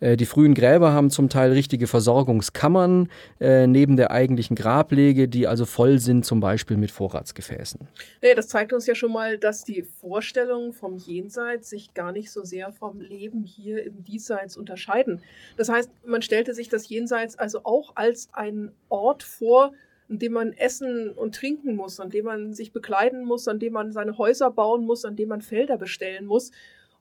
Äh, 0.01 0.17
die 0.17 0.27
frühen 0.27 0.55
Gräber 0.55 0.93
haben 0.93 1.11
zum 1.11 1.29
Teil 1.29 1.53
richtige 1.53 1.87
Versorgungskammern 1.87 3.09
äh, 3.41 3.67
neben 3.67 3.97
der 3.97 4.11
eigentlichen 4.11 4.57
Grablege, 4.57 5.29
die 5.29 5.47
also 5.47 5.67
voll 5.67 5.99
sind, 5.99 6.25
zum 6.25 6.41
Beispiel 6.41 6.77
mit 6.77 6.91
Vorratsgefäßen. 6.91 7.89
Nee, 8.23 8.35
das 8.35 8.49
zeigt 8.49 8.73
uns 8.73 8.87
ja 8.87 8.95
schon 8.95 9.13
mal, 9.13 9.39
dass 9.39 9.65
die 9.65 9.83
Vorstellungen 9.83 10.73
vom 10.73 10.97
Jenseits 10.97 11.71
sich 11.71 11.95
gar 11.95 12.13
nicht 12.13 12.31
so 12.31 12.45
sehr 12.45 12.73
vom 12.73 13.01
Leben 13.01 13.45
hier 13.45 13.85
im 13.85 14.05
Diesseits 14.05 14.57
unterscheiden. 14.57 15.21
Das 15.57 15.69
heißt, 15.69 15.91
man 16.07 16.23
stellte 16.23 16.55
sich 16.55 16.69
das 16.69 16.89
Jenseits 16.89 17.39
also 17.39 17.61
auch 17.65 17.93
als 17.97 18.29
einen 18.33 18.73
Ort 18.89 19.23
vor, 19.23 19.73
an 20.09 20.19
dem 20.19 20.33
man 20.33 20.53
essen 20.53 21.11
und 21.11 21.35
trinken 21.35 21.77
muss, 21.77 22.01
an 22.01 22.11
dem 22.11 22.27
man 22.27 22.53
sich 22.53 22.73
bekleiden 22.73 23.25
muss, 23.25 23.49
an 23.49 23.59
dem 23.59 23.73
man 23.73 23.93
seine 23.93 24.19
Häuser 24.19 24.51
bauen 24.51 24.85
muss, 24.85 25.05
an 25.05 25.17
dem 25.17 25.31
man 25.31 25.41
Felder 25.41 25.79
bestellen 25.79 26.27
muss. 26.27 26.51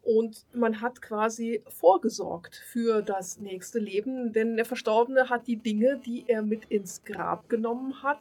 Und 0.01 0.45
man 0.53 0.81
hat 0.81 1.01
quasi 1.01 1.63
vorgesorgt 1.67 2.55
für 2.55 3.01
das 3.01 3.39
nächste 3.39 3.79
Leben, 3.79 4.33
denn 4.33 4.57
der 4.57 4.65
Verstorbene 4.65 5.29
hat 5.29 5.47
die 5.47 5.57
Dinge, 5.57 6.01
die 6.05 6.25
er 6.27 6.41
mit 6.41 6.65
ins 6.65 7.03
Grab 7.05 7.49
genommen 7.49 8.03
hat, 8.03 8.19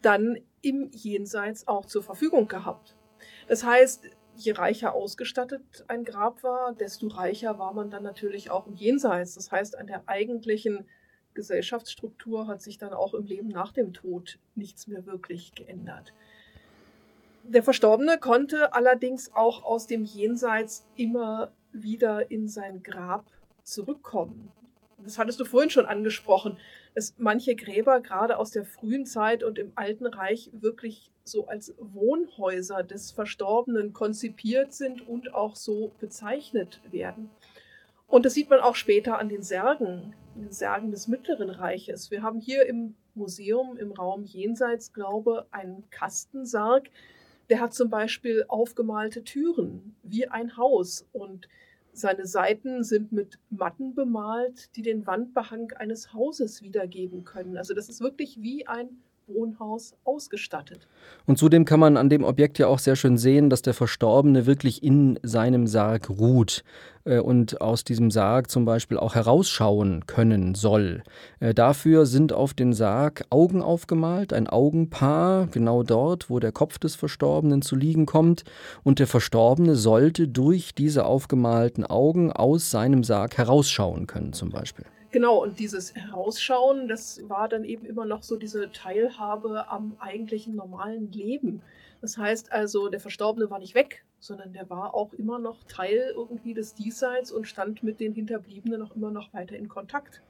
dann 0.00 0.38
im 0.62 0.90
Jenseits 0.90 1.68
auch 1.68 1.86
zur 1.86 2.02
Verfügung 2.02 2.48
gehabt. 2.48 2.96
Das 3.46 3.64
heißt, 3.64 4.08
je 4.36 4.52
reicher 4.52 4.94
ausgestattet 4.94 5.84
ein 5.88 6.04
Grab 6.04 6.42
war, 6.42 6.74
desto 6.74 7.08
reicher 7.08 7.58
war 7.58 7.74
man 7.74 7.90
dann 7.90 8.02
natürlich 8.02 8.50
auch 8.50 8.66
im 8.66 8.74
Jenseits. 8.74 9.34
Das 9.34 9.52
heißt, 9.52 9.78
an 9.78 9.86
der 9.86 10.08
eigentlichen 10.08 10.86
Gesellschaftsstruktur 11.34 12.46
hat 12.46 12.62
sich 12.62 12.78
dann 12.78 12.92
auch 12.92 13.14
im 13.14 13.24
Leben 13.24 13.48
nach 13.48 13.72
dem 13.72 13.92
Tod 13.92 14.38
nichts 14.54 14.86
mehr 14.86 15.06
wirklich 15.06 15.52
geändert. 15.54 16.12
Der 17.44 17.62
Verstorbene 17.62 18.18
konnte 18.18 18.74
allerdings 18.74 19.32
auch 19.34 19.64
aus 19.64 19.86
dem 19.86 20.04
Jenseits 20.04 20.86
immer 20.96 21.52
wieder 21.72 22.30
in 22.30 22.48
sein 22.48 22.82
Grab 22.82 23.26
zurückkommen. 23.64 24.52
Das 24.98 25.18
hattest 25.18 25.40
du 25.40 25.44
vorhin 25.44 25.70
schon 25.70 25.86
angesprochen, 25.86 26.58
dass 26.94 27.14
manche 27.18 27.56
Gräber 27.56 28.00
gerade 28.00 28.38
aus 28.38 28.52
der 28.52 28.64
frühen 28.64 29.06
Zeit 29.06 29.42
und 29.42 29.58
im 29.58 29.72
Alten 29.74 30.06
Reich 30.06 30.50
wirklich 30.52 31.10
so 31.24 31.46
als 31.46 31.74
Wohnhäuser 31.78 32.82
des 32.82 33.10
Verstorbenen 33.10 33.92
konzipiert 33.92 34.72
sind 34.72 35.06
und 35.08 35.34
auch 35.34 35.56
so 35.56 35.92
bezeichnet 35.98 36.80
werden. 36.90 37.30
Und 38.06 38.26
das 38.26 38.34
sieht 38.34 38.50
man 38.50 38.60
auch 38.60 38.76
später 38.76 39.18
an 39.18 39.28
den 39.28 39.42
Särgen, 39.42 40.14
Särgen 40.50 40.90
des 40.90 41.08
Mittleren 41.08 41.50
Reiches. 41.50 42.10
Wir 42.10 42.22
haben 42.22 42.40
hier 42.40 42.66
im 42.66 42.94
Museum 43.14 43.76
im 43.76 43.92
Raum 43.92 44.24
Jenseits, 44.24 44.92
glaube 44.92 45.46
einen 45.50 45.88
Kastensarg, 45.90 46.90
der 47.50 47.60
hat 47.60 47.74
zum 47.74 47.90
Beispiel 47.90 48.44
aufgemalte 48.48 49.24
Türen 49.24 49.94
wie 50.02 50.28
ein 50.28 50.56
Haus 50.56 51.06
und 51.12 51.48
seine 51.92 52.26
Seiten 52.26 52.84
sind 52.84 53.12
mit 53.12 53.38
Matten 53.50 53.94
bemalt, 53.94 54.74
die 54.76 54.82
den 54.82 55.06
Wandbehang 55.06 55.72
eines 55.72 56.14
Hauses 56.14 56.62
wiedergeben 56.62 57.24
können. 57.24 57.58
Also 57.58 57.74
das 57.74 57.90
ist 57.90 58.00
wirklich 58.00 58.40
wie 58.40 58.66
ein 58.66 59.02
Wohnhaus 59.26 59.94
ausgestattet. 60.04 60.86
Und 61.26 61.38
zudem 61.38 61.64
kann 61.64 61.80
man 61.80 61.96
an 61.96 62.08
dem 62.08 62.24
Objekt 62.24 62.58
ja 62.58 62.66
auch 62.66 62.78
sehr 62.78 62.96
schön 62.96 63.16
sehen, 63.18 63.50
dass 63.50 63.62
der 63.62 63.74
Verstorbene 63.74 64.46
wirklich 64.46 64.82
in 64.82 65.18
seinem 65.22 65.66
Sarg 65.66 66.10
ruht 66.10 66.64
äh, 67.04 67.18
und 67.18 67.60
aus 67.60 67.84
diesem 67.84 68.10
Sarg 68.10 68.50
zum 68.50 68.64
Beispiel 68.64 68.98
auch 68.98 69.14
herausschauen 69.14 70.06
können 70.06 70.54
soll. 70.54 71.02
Äh, 71.40 71.54
dafür 71.54 72.06
sind 72.06 72.32
auf 72.32 72.54
den 72.54 72.72
Sarg 72.72 73.24
Augen 73.30 73.62
aufgemalt, 73.62 74.32
ein 74.32 74.48
Augenpaar, 74.48 75.46
genau 75.46 75.82
dort, 75.82 76.30
wo 76.30 76.38
der 76.38 76.52
Kopf 76.52 76.78
des 76.78 76.94
Verstorbenen 76.94 77.62
zu 77.62 77.76
liegen 77.76 78.06
kommt. 78.06 78.44
Und 78.82 78.98
der 78.98 79.06
Verstorbene 79.06 79.76
sollte 79.76 80.28
durch 80.28 80.74
diese 80.74 81.04
aufgemalten 81.04 81.84
Augen 81.84 82.32
aus 82.32 82.70
seinem 82.70 83.04
Sarg 83.04 83.38
herausschauen 83.38 84.06
können, 84.06 84.32
zum 84.32 84.50
Beispiel. 84.50 84.84
Genau, 85.12 85.42
und 85.42 85.58
dieses 85.58 85.94
Herausschauen, 85.94 86.88
das 86.88 87.20
war 87.28 87.46
dann 87.46 87.64
eben 87.64 87.84
immer 87.84 88.06
noch 88.06 88.22
so 88.22 88.36
diese 88.36 88.72
Teilhabe 88.72 89.68
am 89.68 89.94
eigentlichen 90.00 90.56
normalen 90.56 91.12
Leben. 91.12 91.60
Das 92.00 92.16
heißt 92.16 92.50
also, 92.50 92.88
der 92.88 92.98
Verstorbene 92.98 93.50
war 93.50 93.58
nicht 93.58 93.74
weg, 93.74 94.06
sondern 94.20 94.54
der 94.54 94.70
war 94.70 94.94
auch 94.94 95.12
immer 95.12 95.38
noch 95.38 95.64
Teil 95.64 96.14
irgendwie 96.16 96.54
des 96.54 96.74
Diesseits 96.74 97.30
und 97.30 97.46
stand 97.46 97.82
mit 97.82 98.00
den 98.00 98.14
Hinterbliebenen 98.14 98.80
noch 98.80 98.96
immer 98.96 99.10
noch 99.10 99.34
weiter 99.34 99.54
in 99.54 99.68
Kontakt. 99.68 100.22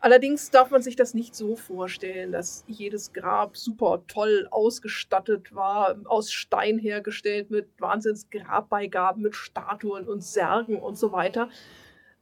Allerdings 0.00 0.50
darf 0.50 0.70
man 0.70 0.82
sich 0.82 0.94
das 0.94 1.14
nicht 1.14 1.34
so 1.34 1.56
vorstellen, 1.56 2.30
dass 2.30 2.64
jedes 2.68 3.14
Grab 3.14 3.56
super 3.56 4.02
toll 4.06 4.46
ausgestattet 4.50 5.54
war, 5.54 5.96
aus 6.04 6.30
Stein 6.30 6.78
hergestellt 6.78 7.50
mit 7.50 7.68
Wahnsinns 7.78 8.28
Grabbeigaben, 8.28 9.22
mit 9.22 9.34
Statuen 9.34 10.06
und 10.06 10.22
Särgen 10.22 10.76
und 10.78 10.98
so 10.98 11.10
weiter. 11.10 11.48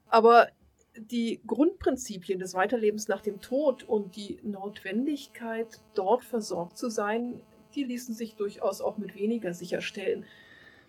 Aber 0.08 0.48
die 0.98 1.40
Grundprinzipien 1.46 2.38
des 2.38 2.54
Weiterlebens 2.54 3.08
nach 3.08 3.20
dem 3.20 3.40
Tod 3.40 3.84
und 3.84 4.16
die 4.16 4.38
Notwendigkeit, 4.42 5.80
dort 5.94 6.24
versorgt 6.24 6.78
zu 6.78 6.88
sein, 6.88 7.40
die 7.74 7.84
ließen 7.84 8.14
sich 8.14 8.36
durchaus 8.36 8.80
auch 8.80 8.96
mit 8.96 9.14
weniger 9.14 9.54
sicherstellen. 9.54 10.24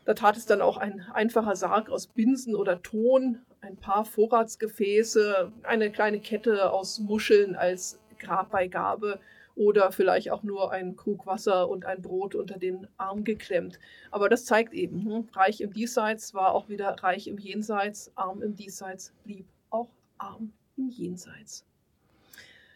Da 0.05 0.13
tat 0.13 0.37
es 0.37 0.45
dann 0.45 0.61
auch 0.61 0.77
ein 0.77 1.01
einfacher 1.13 1.55
Sarg 1.55 1.89
aus 1.89 2.07
Binsen 2.07 2.55
oder 2.55 2.81
Ton, 2.81 3.39
ein 3.59 3.75
paar 3.75 4.05
Vorratsgefäße, 4.05 5.51
eine 5.63 5.91
kleine 5.91 6.21
Kette 6.21 6.71
aus 6.71 6.99
Muscheln 6.99 7.55
als 7.55 7.99
Grabbeigabe 8.17 9.19
oder 9.55 9.91
vielleicht 9.91 10.31
auch 10.31 10.43
nur 10.43 10.71
ein 10.71 10.95
Krug 10.95 11.25
Wasser 11.25 11.67
und 11.67 11.85
ein 11.85 12.01
Brot 12.01 12.35
unter 12.35 12.57
den 12.57 12.87
Arm 12.97 13.23
geklemmt. 13.23 13.79
Aber 14.11 14.29
das 14.29 14.45
zeigt 14.45 14.73
eben, 14.73 15.03
hm, 15.03 15.29
reich 15.33 15.61
im 15.61 15.73
Diesseits 15.73 16.33
war 16.33 16.53
auch 16.53 16.69
wieder 16.69 16.89
reich 17.03 17.27
im 17.27 17.37
Jenseits, 17.37 18.11
arm 18.15 18.41
im 18.41 18.55
Diesseits 18.55 19.13
blieb 19.23 19.45
auch 19.69 19.89
arm 20.17 20.53
im 20.77 20.89
Jenseits. 20.89 21.65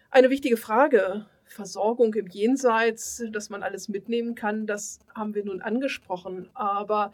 Eine 0.10 0.30
wichtige 0.30 0.58
Frage, 0.58 1.26
Versorgung 1.46 2.14
im 2.14 2.28
Jenseits, 2.28 3.24
dass 3.32 3.50
man 3.50 3.64
alles 3.64 3.90
mitnehmen 3.90 4.36
kann, 4.36 4.68
das 4.68 5.00
haben 5.14 5.36
wir 5.36 5.46
nun 5.46 5.62
angesprochen. 5.62 6.50
Aber 6.54 7.14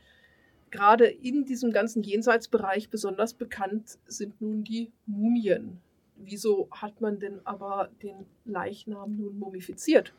gerade 0.71 1.05
in 1.05 1.45
diesem 1.45 1.71
ganzen 1.71 2.03
Jenseitsbereich 2.03 2.89
besonders 2.89 3.33
bekannt 3.33 3.97
sind 4.05 4.39
nun 4.41 4.63
die 4.63 4.91
Mumien. 5.05 5.81
Wieso 6.15 6.67
hat 6.71 7.01
man 7.01 7.19
denn 7.19 7.41
aber 7.45 7.89
den 8.01 8.25
Leichnam 8.45 9.17
nun 9.17 9.37
mumifiziert? 9.37 10.13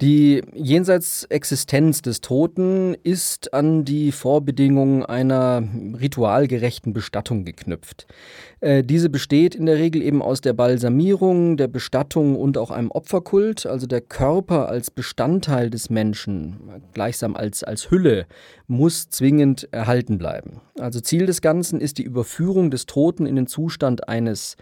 Die 0.00 0.42
Jenseitsexistenz 0.54 2.02
des 2.02 2.20
Toten 2.20 2.94
ist 3.02 3.52
an 3.52 3.84
die 3.84 4.12
Vorbedingungen 4.12 5.04
einer 5.04 5.62
ritualgerechten 6.00 6.92
Bestattung 6.92 7.44
geknüpft. 7.44 8.06
Äh, 8.60 8.84
diese 8.84 9.10
besteht 9.10 9.56
in 9.56 9.66
der 9.66 9.78
Regel 9.78 10.00
eben 10.02 10.22
aus 10.22 10.40
der 10.40 10.52
Balsamierung, 10.52 11.56
der 11.56 11.66
Bestattung 11.66 12.36
und 12.36 12.58
auch 12.58 12.70
einem 12.70 12.92
Opferkult. 12.92 13.66
Also 13.66 13.88
der 13.88 14.00
Körper 14.00 14.68
als 14.68 14.92
Bestandteil 14.92 15.68
des 15.68 15.90
Menschen, 15.90 16.60
gleichsam 16.94 17.34
als, 17.34 17.64
als 17.64 17.90
Hülle, 17.90 18.26
muss 18.68 19.08
zwingend 19.08 19.68
erhalten 19.72 20.18
bleiben. 20.18 20.60
Also 20.78 21.00
Ziel 21.00 21.26
des 21.26 21.40
Ganzen 21.40 21.80
ist 21.80 21.98
die 21.98 22.04
Überführung 22.04 22.70
des 22.70 22.86
Toten 22.86 23.26
in 23.26 23.34
den 23.34 23.48
Zustand 23.48 24.08
eines 24.08 24.56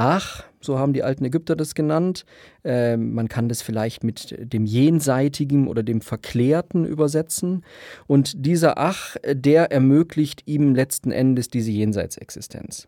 Ach, 0.00 0.44
so 0.60 0.78
haben 0.78 0.92
die 0.92 1.02
alten 1.02 1.24
Ägypter 1.24 1.56
das 1.56 1.74
genannt. 1.74 2.24
Äh, 2.62 2.96
man 2.96 3.28
kann 3.28 3.48
das 3.48 3.62
vielleicht 3.62 4.04
mit 4.04 4.32
dem 4.38 4.64
Jenseitigen 4.64 5.66
oder 5.66 5.82
dem 5.82 6.02
Verklärten 6.02 6.84
übersetzen. 6.84 7.64
Und 8.06 8.46
dieser 8.46 8.78
Ach, 8.78 9.16
der 9.28 9.72
ermöglicht 9.72 10.44
ihm 10.46 10.76
letzten 10.76 11.10
Endes 11.10 11.48
diese 11.48 11.72
Jenseitsexistenz. 11.72 12.86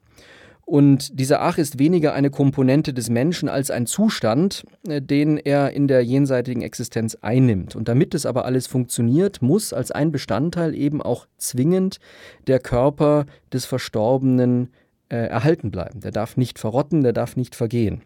Und 0.64 1.18
dieser 1.18 1.40
Ach 1.42 1.58
ist 1.58 1.80
weniger 1.80 2.12
eine 2.12 2.30
Komponente 2.30 2.94
des 2.94 3.10
Menschen 3.10 3.48
als 3.48 3.72
ein 3.72 3.86
Zustand, 3.86 4.64
äh, 4.86 5.02
den 5.02 5.36
er 5.36 5.72
in 5.72 5.88
der 5.88 6.04
jenseitigen 6.04 6.62
Existenz 6.62 7.18
einnimmt. 7.22 7.74
Und 7.74 7.88
damit 7.88 8.14
es 8.14 8.24
aber 8.24 8.44
alles 8.44 8.68
funktioniert, 8.68 9.42
muss 9.42 9.72
als 9.72 9.90
ein 9.90 10.12
Bestandteil 10.12 10.76
eben 10.76 11.02
auch 11.02 11.26
zwingend 11.38 11.98
der 12.46 12.60
Körper 12.60 13.26
des 13.52 13.64
Verstorbenen 13.64 14.70
äh, 15.10 15.26
erhalten 15.26 15.70
bleiben. 15.70 16.00
Der 16.00 16.12
darf 16.12 16.36
nicht 16.36 16.58
verrotten, 16.58 17.02
der 17.02 17.12
darf 17.12 17.36
nicht 17.36 17.54
vergehen. 17.54 18.02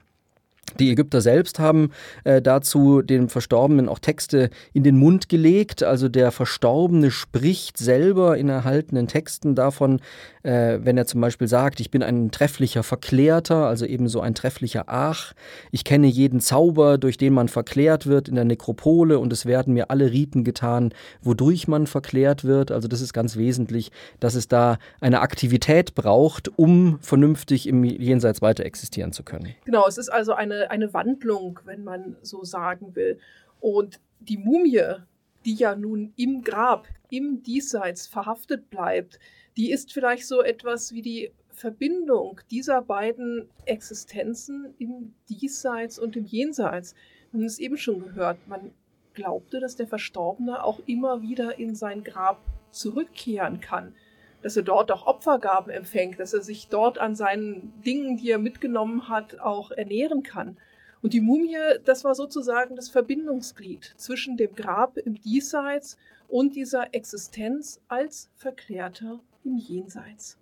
Die 0.79 0.91
Ägypter 0.91 1.21
selbst 1.21 1.59
haben 1.59 1.91
äh, 2.25 2.43
dazu 2.43 3.03
den 3.03 3.29
Verstorbenen 3.29 3.89
auch 3.89 3.99
Texte 3.99 4.51
in 4.73 4.83
den 4.83 4.97
Mund 4.99 5.29
gelegt. 5.29 5.83
Also 5.83 6.09
der 6.09 6.33
Verstorbene 6.33 7.11
spricht 7.11 7.79
selber 7.79 8.37
in 8.37 8.49
erhaltenen 8.49 9.07
Texten 9.07 9.55
davon, 9.55 10.01
äh, 10.43 10.79
wenn 10.83 10.99
er 10.99 11.07
zum 11.07 11.21
Beispiel 11.21 11.49
sagt, 11.49 11.81
ich 11.81 11.91
bin 11.91 12.03
ein 12.03 12.31
trefflicher 12.31 12.83
Verklärter, 12.83 13.67
also 13.67 13.87
ebenso 13.87 14.21
ein 14.21 14.35
trefflicher 14.35 14.85
Ach. 14.89 15.33
Ich 15.71 15.85
kenne 15.85 16.07
jeden 16.07 16.41
Zauber, 16.41 16.99
durch 16.99 17.19
den 17.19 17.35
man 17.35 17.49
verklärt 17.49 18.07
wird 18.07 18.29
in 18.29 18.35
der 18.35 18.45
Nekropole 18.45 19.19
und 19.19 19.33
es 19.33 19.47
werden 19.47 19.75
mir 19.75 19.91
alle 19.91 20.11
Riten 20.11 20.45
getan, 20.45 20.93
wodurch 21.23 21.69
man 21.69 21.87
verklärt 21.87 22.45
wird. 22.45 22.73
Also 22.73 22.89
das 22.89 23.01
ist 23.01 23.13
ganz 23.13 23.37
wesentlich, 23.37 23.93
dass 24.19 24.35
es 24.35 24.49
da 24.49 24.79
eine 25.01 25.21
Aktivität 25.21 25.95
braucht, 25.95 26.51
um 26.59 26.99
vernünftig 27.01 27.69
im 27.69 27.85
Jenseits 27.85 28.43
weiter 28.43 28.65
existieren 28.65 29.13
zu 29.13 29.23
können. 29.23 29.55
Genau, 29.65 29.87
es 29.87 29.99
ist 29.99 30.09
also 30.09 30.35
eine, 30.55 30.71
eine 30.71 30.95
Wandlung, 30.95 31.61
wenn 31.65 31.85
man 31.85 32.17
so 32.23 32.45
sagen 32.45 32.95
will. 32.95 33.19
Und 33.61 34.01
die 34.21 34.39
Mumie, 34.39 34.97
die 35.45 35.55
ja 35.55 35.75
nun 35.77 36.13
im 36.17 36.43
Grab, 36.43 36.89
im 37.11 37.43
Diesseits 37.43 38.07
verhaftet 38.07 38.71
bleibt, 38.71 39.19
die 39.57 39.71
ist 39.71 39.93
vielleicht 39.93 40.27
so 40.27 40.43
etwas 40.43 40.93
wie 40.93 41.03
die 41.03 41.33
Verbindung 41.51 42.41
dieser 42.51 42.83
beiden 42.83 43.49
Existenzen 43.65 44.75
im 44.79 45.15
Diesseits 45.29 45.99
und 45.99 46.17
im 46.17 46.25
Jenseits. 46.25 46.95
Wir 47.31 47.39
haben 47.39 47.47
es 47.47 47.59
eben 47.59 47.77
schon 47.77 48.03
gehört, 48.03 48.39
man 48.49 48.73
glaubte, 49.15 49.61
dass 49.61 49.77
der 49.77 49.87
Verstorbene 49.87 50.65
auch 50.65 50.81
immer 50.87 51.23
wieder 51.23 51.59
in 51.59 51.75
sein 51.75 52.03
Grab 52.03 52.43
zurückkehren 52.73 53.61
kann, 53.61 53.95
dass 54.45 54.59
er 54.59 54.63
dort 54.63 54.93
auch 54.93 55.07
Opfergaben 55.07 55.73
empfängt, 55.73 56.21
dass 56.21 56.35
er 56.35 56.43
sich 56.43 56.69
dort 56.69 56.99
an 56.99 57.15
seinen 57.15 57.73
Dingen, 57.81 58.19
die 58.19 58.31
er 58.31 58.37
mitgenommen 58.37 59.09
hat, 59.09 59.41
auch 59.41 59.71
ernähren 59.71 60.23
kann. 60.23 60.59
Und 61.01 61.15
die 61.15 61.23
Mumie, 61.23 61.57
das 61.87 62.05
war 62.05 62.15
sozusagen 62.15 62.77
das 62.77 62.91
Verbindungsglied 62.91 63.95
zwischen 63.97 64.37
dem 64.37 64.55
Grab 64.55 64.99
im 64.99 65.15
Diesseits 65.15 65.97
und 66.29 66.57
dieser 66.57 66.95
Existenz 66.95 67.81
als 67.89 68.31
Verklärter 68.37 69.19
im 69.45 69.57
Jenseits. 69.57 70.37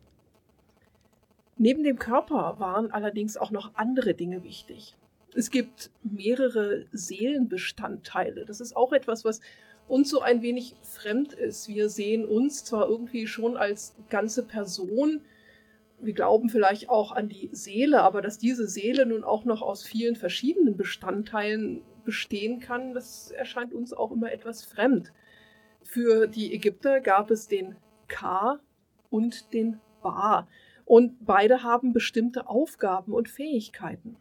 Neben 1.56 1.84
dem 1.84 2.00
Körper 2.00 2.56
waren 2.58 2.90
allerdings 2.90 3.36
auch 3.36 3.52
noch 3.52 3.76
andere 3.76 4.14
Dinge 4.14 4.42
wichtig. 4.42 4.96
Es 5.32 5.52
gibt 5.52 5.92
mehrere 6.02 6.86
Seelenbestandteile. 6.90 8.46
Das 8.46 8.60
ist 8.60 8.76
auch 8.76 8.92
etwas, 8.92 9.24
was 9.24 9.40
uns 9.88 10.08
so 10.10 10.20
ein 10.20 10.42
wenig 10.42 10.74
fremd 10.82 11.32
ist. 11.32 11.68
Wir 11.68 11.88
sehen 11.88 12.24
uns 12.24 12.64
zwar 12.64 12.88
irgendwie 12.88 13.26
schon 13.26 13.56
als 13.56 13.94
ganze 14.08 14.44
Person, 14.44 15.22
wir 16.00 16.14
glauben 16.14 16.48
vielleicht 16.48 16.88
auch 16.88 17.12
an 17.12 17.28
die 17.28 17.48
Seele, 17.52 18.02
aber 18.02 18.22
dass 18.22 18.36
diese 18.38 18.66
Seele 18.66 19.06
nun 19.06 19.22
auch 19.22 19.44
noch 19.44 19.62
aus 19.62 19.84
vielen 19.84 20.16
verschiedenen 20.16 20.76
Bestandteilen 20.76 21.82
bestehen 22.04 22.58
kann, 22.58 22.92
das 22.92 23.30
erscheint 23.30 23.72
uns 23.72 23.92
auch 23.92 24.10
immer 24.10 24.32
etwas 24.32 24.64
fremd. 24.64 25.12
Für 25.82 26.26
die 26.26 26.52
Ägypter 26.52 27.00
gab 27.00 27.30
es 27.30 27.46
den 27.46 27.76
Ka, 28.08 28.60
und 29.12 29.52
den 29.52 29.78
Ba. 30.02 30.48
Und 30.84 31.24
beide 31.24 31.62
haben 31.62 31.92
bestimmte 31.92 32.48
Aufgaben 32.48 33.12
und 33.12 33.28
Fähigkeiten. 33.28 34.16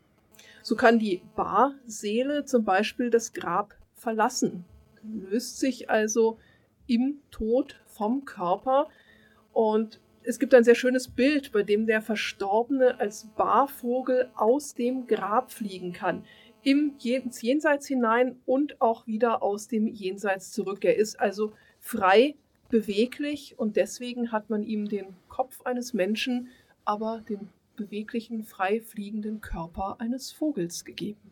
So 0.62 0.76
kann 0.76 1.00
die 1.00 1.24
Ba-Seele 1.36 2.46
zum 2.46 2.64
Beispiel 2.66 3.10
das 3.10 3.34
Grab 3.34 3.76
verlassen, 3.96 4.66
löst 5.04 5.60
sich 5.60 5.90
also 5.90 6.40
im 6.88 7.20
Tod 7.32 7.80
vom 7.86 8.26
Körper 8.26 8.90
und 9.54 10.00
es 10.24 10.38
gibt 10.38 10.54
ein 10.54 10.64
sehr 10.64 10.76
schönes 10.76 11.08
Bild, 11.08 11.52
bei 11.52 11.64
dem 11.64 11.88
der 11.88 12.02
Verstorbene 12.02 13.00
als 13.00 13.28
Barvogel 13.36 14.30
aus 14.36 14.76
dem 14.76 15.08
Grab 15.08 15.52
fliegen 15.52 15.94
kann. 15.94 16.26
Im 16.62 16.94
Jenseits 17.00 17.88
hinein 17.88 18.40
und 18.46 18.80
auch 18.82 19.08
wieder 19.08 19.42
aus 19.42 19.68
dem 19.68 19.88
Jenseits 19.88 20.52
zurück. 20.52 20.86
Er 20.86 20.96
ist 20.96 21.20
also 21.20 21.54
frei 21.80 22.36
beweglich 22.70 23.56
und 23.58 23.78
deswegen 23.78 24.32
hat 24.32 24.52
man 24.52 24.64
ihm 24.64 24.88
den 24.88 25.16
Kopf 25.28 25.62
eines 25.64 25.94
Menschen, 25.94 26.50
aber 26.86 27.24
den 27.28 27.50
beweglichen, 27.76 28.44
frei 28.44 28.80
fliegenden 28.80 29.42
Körper 29.42 29.96
eines 30.00 30.32
Vogels 30.32 30.86
gegeben. 30.86 31.31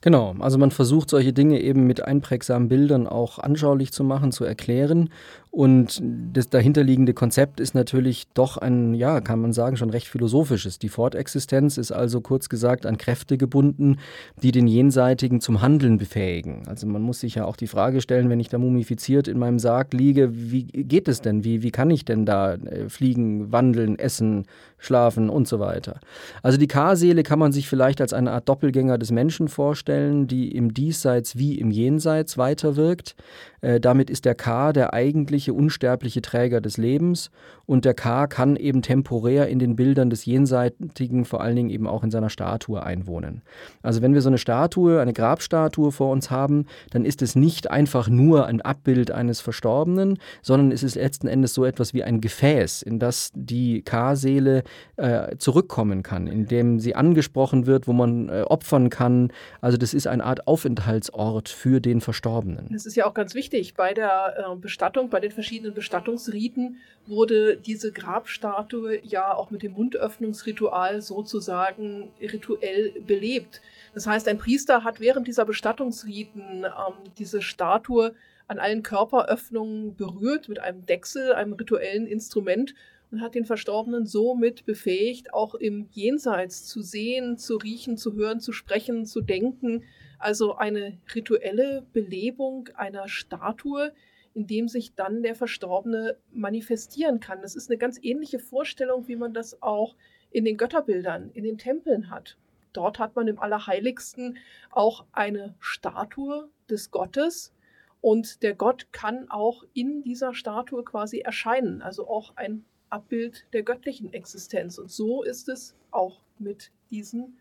Genau, 0.00 0.34
also 0.38 0.58
man 0.58 0.70
versucht 0.70 1.10
solche 1.10 1.32
Dinge 1.32 1.60
eben 1.60 1.86
mit 1.86 2.04
einprägsamen 2.04 2.68
Bildern 2.68 3.06
auch 3.06 3.38
anschaulich 3.38 3.92
zu 3.92 4.04
machen, 4.04 4.32
zu 4.32 4.44
erklären. 4.44 5.10
Und 5.52 6.00
das 6.32 6.48
dahinterliegende 6.48 7.12
Konzept 7.12 7.58
ist 7.58 7.74
natürlich 7.74 8.28
doch 8.34 8.56
ein, 8.56 8.94
ja, 8.94 9.20
kann 9.20 9.40
man 9.40 9.52
sagen, 9.52 9.76
schon 9.76 9.90
recht 9.90 10.06
philosophisches. 10.06 10.78
Die 10.78 10.88
Fortexistenz 10.88 11.76
ist 11.76 11.90
also 11.90 12.20
kurz 12.20 12.48
gesagt 12.48 12.86
an 12.86 12.98
Kräfte 12.98 13.36
gebunden, 13.36 13.96
die 14.44 14.52
den 14.52 14.68
Jenseitigen 14.68 15.40
zum 15.40 15.60
Handeln 15.60 15.98
befähigen. 15.98 16.62
Also 16.68 16.86
man 16.86 17.02
muss 17.02 17.18
sich 17.18 17.34
ja 17.34 17.46
auch 17.46 17.56
die 17.56 17.66
Frage 17.66 18.00
stellen, 18.00 18.30
wenn 18.30 18.38
ich 18.38 18.48
da 18.48 18.58
mumifiziert 18.58 19.26
in 19.26 19.40
meinem 19.40 19.58
Sarg 19.58 19.92
liege, 19.92 20.30
wie 20.32 20.64
geht 20.64 21.08
es 21.08 21.20
denn? 21.20 21.42
Wie, 21.42 21.64
wie 21.64 21.72
kann 21.72 21.90
ich 21.90 22.04
denn 22.04 22.24
da 22.24 22.54
äh, 22.54 22.88
fliegen, 22.88 23.50
wandeln, 23.50 23.98
essen, 23.98 24.44
schlafen 24.78 25.28
und 25.28 25.48
so 25.48 25.58
weiter? 25.58 25.98
Also 26.44 26.58
die 26.58 26.68
K-Seele 26.68 27.24
kann 27.24 27.40
man 27.40 27.50
sich 27.50 27.68
vielleicht 27.68 28.00
als 28.00 28.12
eine 28.12 28.30
Art 28.30 28.48
Doppelgänger 28.48 28.98
des 28.98 29.10
Menschen 29.10 29.48
vorstellen, 29.48 30.28
die 30.28 30.54
im 30.54 30.74
Diesseits 30.74 31.36
wie 31.36 31.58
im 31.58 31.72
Jenseits 31.72 32.38
weiterwirkt. 32.38 33.16
Äh, 33.62 33.80
damit 33.80 34.10
ist 34.10 34.24
der 34.24 34.36
K 34.36 34.72
der 34.72 34.94
eigentliche 35.40 35.54
unsterbliche 35.54 36.20
Träger 36.22 36.60
des 36.60 36.76
Lebens 36.76 37.30
und 37.66 37.84
der 37.84 37.94
K 37.94 38.26
kann 38.26 38.56
eben 38.56 38.82
temporär 38.82 39.48
in 39.48 39.58
den 39.58 39.76
Bildern 39.76 40.10
des 40.10 40.26
Jenseitigen, 40.26 41.24
vor 41.24 41.40
allen 41.40 41.56
Dingen 41.56 41.70
eben 41.70 41.86
auch 41.86 42.04
in 42.04 42.10
seiner 42.10 42.28
Statue 42.28 42.82
einwohnen. 42.82 43.42
Also 43.82 44.02
wenn 44.02 44.12
wir 44.12 44.20
so 44.20 44.28
eine 44.28 44.38
Statue, 44.38 45.00
eine 45.00 45.12
Grabstatue 45.12 45.92
vor 45.92 46.10
uns 46.10 46.30
haben, 46.30 46.66
dann 46.90 47.04
ist 47.04 47.22
es 47.22 47.36
nicht 47.36 47.70
einfach 47.70 48.08
nur 48.08 48.46
ein 48.46 48.60
Abbild 48.60 49.10
eines 49.10 49.40
Verstorbenen, 49.40 50.18
sondern 50.42 50.72
es 50.72 50.82
ist 50.82 50.96
letzten 50.96 51.26
Endes 51.26 51.54
so 51.54 51.64
etwas 51.64 51.94
wie 51.94 52.04
ein 52.04 52.20
Gefäß, 52.20 52.82
in 52.82 52.98
das 52.98 53.30
die 53.34 53.82
K-Seele 53.82 54.62
äh, 54.96 55.36
zurückkommen 55.38 56.02
kann, 56.02 56.26
in 56.26 56.46
dem 56.46 56.80
sie 56.80 56.94
angesprochen 56.94 57.66
wird, 57.66 57.86
wo 57.88 57.92
man 57.92 58.28
äh, 58.28 58.42
opfern 58.42 58.90
kann. 58.90 59.32
Also 59.60 59.78
das 59.78 59.94
ist 59.94 60.06
eine 60.06 60.24
Art 60.24 60.46
Aufenthaltsort 60.46 61.48
für 61.48 61.80
den 61.80 62.00
Verstorbenen. 62.00 62.68
Das 62.72 62.84
ist 62.84 62.96
ja 62.96 63.06
auch 63.06 63.14
ganz 63.14 63.34
wichtig. 63.34 63.74
Bei 63.74 63.94
der 63.94 64.34
äh, 64.36 64.56
Bestattung, 64.56 65.08
bei 65.08 65.20
den 65.20 65.29
verschiedenen 65.30 65.74
Bestattungsriten 65.74 66.78
wurde 67.06 67.56
diese 67.56 67.92
Grabstatue 67.92 69.00
ja 69.04 69.34
auch 69.34 69.50
mit 69.50 69.62
dem 69.62 69.72
Mundöffnungsritual 69.72 71.02
sozusagen 71.02 72.10
rituell 72.20 72.92
belebt. 73.06 73.60
Das 73.94 74.06
heißt, 74.06 74.28
ein 74.28 74.38
Priester 74.38 74.84
hat 74.84 75.00
während 75.00 75.26
dieser 75.26 75.44
Bestattungsriten 75.44 76.64
ähm, 76.64 76.94
diese 77.18 77.42
Statue 77.42 78.14
an 78.46 78.58
allen 78.58 78.82
Körperöffnungen 78.82 79.94
berührt 79.96 80.48
mit 80.48 80.58
einem 80.58 80.84
Dechsel, 80.84 81.32
einem 81.32 81.52
rituellen 81.52 82.06
Instrument 82.06 82.74
und 83.10 83.20
hat 83.20 83.34
den 83.34 83.44
Verstorbenen 83.44 84.06
somit 84.06 84.64
befähigt, 84.66 85.34
auch 85.34 85.54
im 85.54 85.88
Jenseits 85.92 86.66
zu 86.66 86.82
sehen, 86.82 87.38
zu 87.38 87.56
riechen, 87.56 87.96
zu 87.96 88.14
hören, 88.14 88.40
zu 88.40 88.52
sprechen, 88.52 89.06
zu 89.06 89.20
denken. 89.20 89.84
Also 90.18 90.56
eine 90.56 90.98
rituelle 91.14 91.84
Belebung 91.92 92.68
einer 92.74 93.08
Statue, 93.08 93.92
in 94.34 94.46
dem 94.46 94.68
sich 94.68 94.94
dann 94.94 95.22
der 95.22 95.34
Verstorbene 95.34 96.16
manifestieren 96.32 97.20
kann. 97.20 97.42
Das 97.42 97.56
ist 97.56 97.68
eine 97.68 97.78
ganz 97.78 97.98
ähnliche 98.00 98.38
Vorstellung, 98.38 99.08
wie 99.08 99.16
man 99.16 99.34
das 99.34 99.62
auch 99.62 99.96
in 100.30 100.44
den 100.44 100.56
Götterbildern, 100.56 101.30
in 101.30 101.44
den 101.44 101.58
Tempeln 101.58 102.10
hat. 102.10 102.36
Dort 102.72 102.98
hat 102.98 103.16
man 103.16 103.26
im 103.26 103.38
Allerheiligsten 103.38 104.38
auch 104.70 105.04
eine 105.12 105.54
Statue 105.58 106.48
des 106.68 106.90
Gottes 106.90 107.52
und 108.00 108.42
der 108.42 108.54
Gott 108.54 108.92
kann 108.92 109.28
auch 109.28 109.64
in 109.74 110.02
dieser 110.02 110.34
Statue 110.34 110.84
quasi 110.84 111.18
erscheinen, 111.18 111.82
also 111.82 112.08
auch 112.08 112.36
ein 112.36 112.64
Abbild 112.88 113.46
der 113.52 113.62
göttlichen 113.62 114.12
Existenz. 114.12 114.78
Und 114.78 114.90
so 114.90 115.22
ist 115.22 115.48
es 115.48 115.74
auch 115.90 116.20
mit 116.38 116.70
diesen 116.90 117.38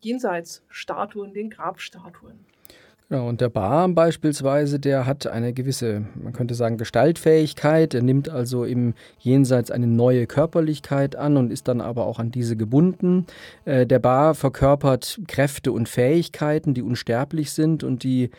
Jenseitsstatuen, 0.00 1.34
den 1.34 1.50
Grabstatuen. 1.50 2.44
Ja, 3.10 3.22
und 3.22 3.40
der 3.40 3.48
Bar 3.48 3.88
beispielsweise, 3.88 4.78
der 4.78 5.06
hat 5.06 5.26
eine 5.26 5.54
gewisse, 5.54 6.04
man 6.22 6.34
könnte 6.34 6.54
sagen, 6.54 6.76
Gestaltfähigkeit. 6.76 7.94
Er 7.94 8.02
nimmt 8.02 8.28
also 8.28 8.64
im 8.64 8.92
Jenseits 9.18 9.70
eine 9.70 9.86
neue 9.86 10.26
Körperlichkeit 10.26 11.16
an 11.16 11.38
und 11.38 11.50
ist 11.50 11.68
dann 11.68 11.80
aber 11.80 12.04
auch 12.04 12.18
an 12.18 12.30
diese 12.30 12.54
gebunden. 12.54 13.26
Äh, 13.64 13.86
der 13.86 13.98
Bar 13.98 14.34
verkörpert 14.34 15.22
Kräfte 15.26 15.72
und 15.72 15.88
Fähigkeiten, 15.88 16.74
die 16.74 16.82
unsterblich 16.82 17.52
sind 17.52 17.82
und 17.82 18.02
die 18.02 18.30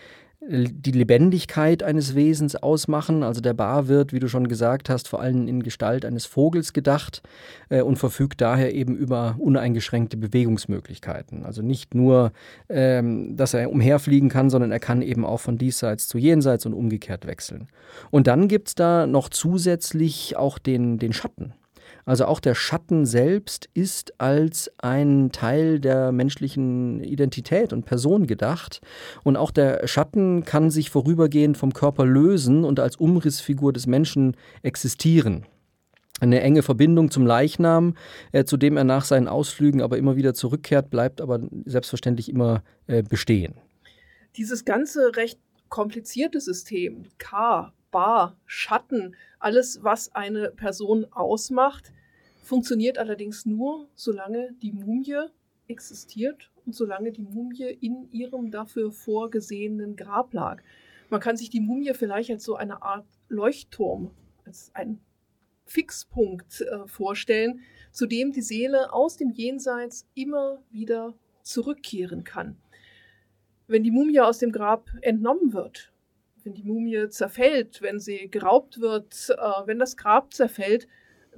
die 0.51 0.91
Lebendigkeit 0.91 1.83
eines 1.83 2.15
Wesens 2.15 2.55
ausmachen. 2.55 3.21
Also 3.21 3.39
der 3.39 3.53
Bar 3.53 3.87
wird, 3.87 4.13
wie 4.13 4.19
du 4.19 4.27
schon 4.27 4.47
gesagt 4.47 4.89
hast, 4.89 5.07
vor 5.07 5.21
allem 5.21 5.47
in 5.47 5.61
Gestalt 5.61 6.05
eines 6.05 6.25
Vogels 6.25 6.73
gedacht 6.73 7.21
äh, 7.69 7.81
und 7.81 7.97
verfügt 7.97 8.41
daher 8.41 8.73
eben 8.73 8.95
über 8.95 9.35
uneingeschränkte 9.37 10.17
Bewegungsmöglichkeiten. 10.17 11.45
Also 11.45 11.61
nicht 11.61 11.93
nur, 11.93 12.31
ähm, 12.67 13.37
dass 13.37 13.53
er 13.53 13.69
umherfliegen 13.69 14.29
kann, 14.29 14.49
sondern 14.49 14.71
er 14.71 14.79
kann 14.79 15.03
eben 15.03 15.23
auch 15.23 15.39
von 15.39 15.59
diesseits 15.59 16.07
zu 16.07 16.17
jenseits 16.17 16.65
und 16.65 16.73
umgekehrt 16.73 17.27
wechseln. 17.27 17.67
Und 18.09 18.25
dann 18.25 18.47
gibt 18.47 18.69
es 18.69 18.75
da 18.75 19.05
noch 19.05 19.29
zusätzlich 19.29 20.35
auch 20.35 20.57
den, 20.57 20.97
den 20.97 21.13
Schatten. 21.13 21.53
Also 22.09 22.25
auch 22.25 22.39
der 22.39 22.55
Schatten 22.55 23.05
selbst 23.05 23.69
ist 23.75 24.19
als 24.19 24.71
ein 24.79 25.31
Teil 25.31 25.79
der 25.79 26.11
menschlichen 26.11 27.03
Identität 27.03 27.71
und 27.71 27.85
Person 27.85 28.25
gedacht. 28.25 28.81
Und 29.23 29.37
auch 29.37 29.51
der 29.51 29.87
Schatten 29.87 30.43
kann 30.43 30.71
sich 30.71 30.89
vorübergehend 30.89 31.55
vom 31.55 31.71
Körper 31.71 32.07
lösen 32.07 32.63
und 32.63 32.79
als 32.79 32.95
Umrissfigur 32.95 33.73
des 33.73 33.85
Menschen 33.85 34.35
existieren 34.63 35.45
eine 36.19 36.41
enge 36.41 36.63
Verbindung 36.63 37.11
zum 37.11 37.27
Leichnam, 37.27 37.95
äh, 38.31 38.43
zu 38.43 38.57
dem 38.57 38.75
er 38.75 38.83
nach 38.85 39.05
seinen 39.05 39.27
Ausflügen 39.27 39.83
aber 39.83 39.99
immer 39.99 40.15
wieder 40.15 40.33
zurückkehrt, 40.33 40.89
bleibt 40.89 41.21
aber 41.21 41.39
selbstverständlich 41.65 42.27
immer 42.27 42.63
äh, 42.87 43.03
bestehen. 43.03 43.53
Dieses 44.35 44.65
ganze 44.65 45.15
recht 45.15 45.39
komplizierte 45.69 46.41
System, 46.41 47.03
K, 47.19 47.71
Bar, 47.91 48.35
Schatten, 48.47 49.15
alles, 49.39 49.79
was 49.83 50.13
eine 50.13 50.49
Person 50.49 51.05
ausmacht, 51.11 51.93
funktioniert 52.49 52.97
allerdings 52.97 53.45
nur, 53.45 53.87
solange 53.93 54.53
die 54.63 54.71
Mumie 54.71 55.27
existiert 55.67 56.51
und 56.65 56.73
solange 56.73 57.11
die 57.11 57.21
Mumie 57.21 57.77
in 57.79 58.11
ihrem 58.11 58.49
dafür 58.49 58.91
vorgesehenen 58.91 59.95
Grab 59.95 60.33
lag. 60.33 60.63
Man 61.09 61.21
kann 61.21 61.37
sich 61.37 61.51
die 61.51 61.61
Mumie 61.61 61.93
vielleicht 61.93 62.31
als 62.31 62.43
so 62.43 62.55
eine 62.55 62.81
Art 62.81 63.05
Leuchtturm, 63.27 64.11
als 64.45 64.71
ein 64.73 64.99
Fixpunkt 65.65 66.61
äh, 66.61 66.87
vorstellen, 66.87 67.61
zu 67.91 68.07
dem 68.07 68.31
die 68.31 68.41
Seele 68.41 68.91
aus 68.93 69.15
dem 69.15 69.29
Jenseits 69.29 70.07
immer 70.15 70.63
wieder 70.71 71.13
zurückkehren 71.43 72.23
kann. 72.23 72.57
Wenn 73.67 73.83
die 73.83 73.91
Mumie 73.91 74.21
aus 74.21 74.39
dem 74.39 74.51
Grab 74.51 74.89
entnommen 75.01 75.53
wird, 75.53 75.93
wenn 76.43 76.55
die 76.55 76.63
Mumie 76.63 77.09
zerfällt, 77.09 77.83
wenn 77.83 77.99
sie 77.99 78.27
geraubt 78.31 78.79
wird, 78.81 79.29
äh, 79.29 79.67
wenn 79.67 79.77
das 79.77 79.97
Grab 79.97 80.33
zerfällt, 80.33 80.87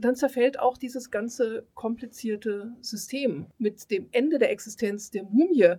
dann 0.01 0.15
zerfällt 0.15 0.59
auch 0.59 0.77
dieses 0.77 1.11
ganze 1.11 1.65
komplizierte 1.73 2.73
System. 2.81 3.47
Mit 3.57 3.89
dem 3.91 4.07
Ende 4.11 4.39
der 4.39 4.51
Existenz 4.51 5.11
der 5.11 5.23
Mumie 5.23 5.75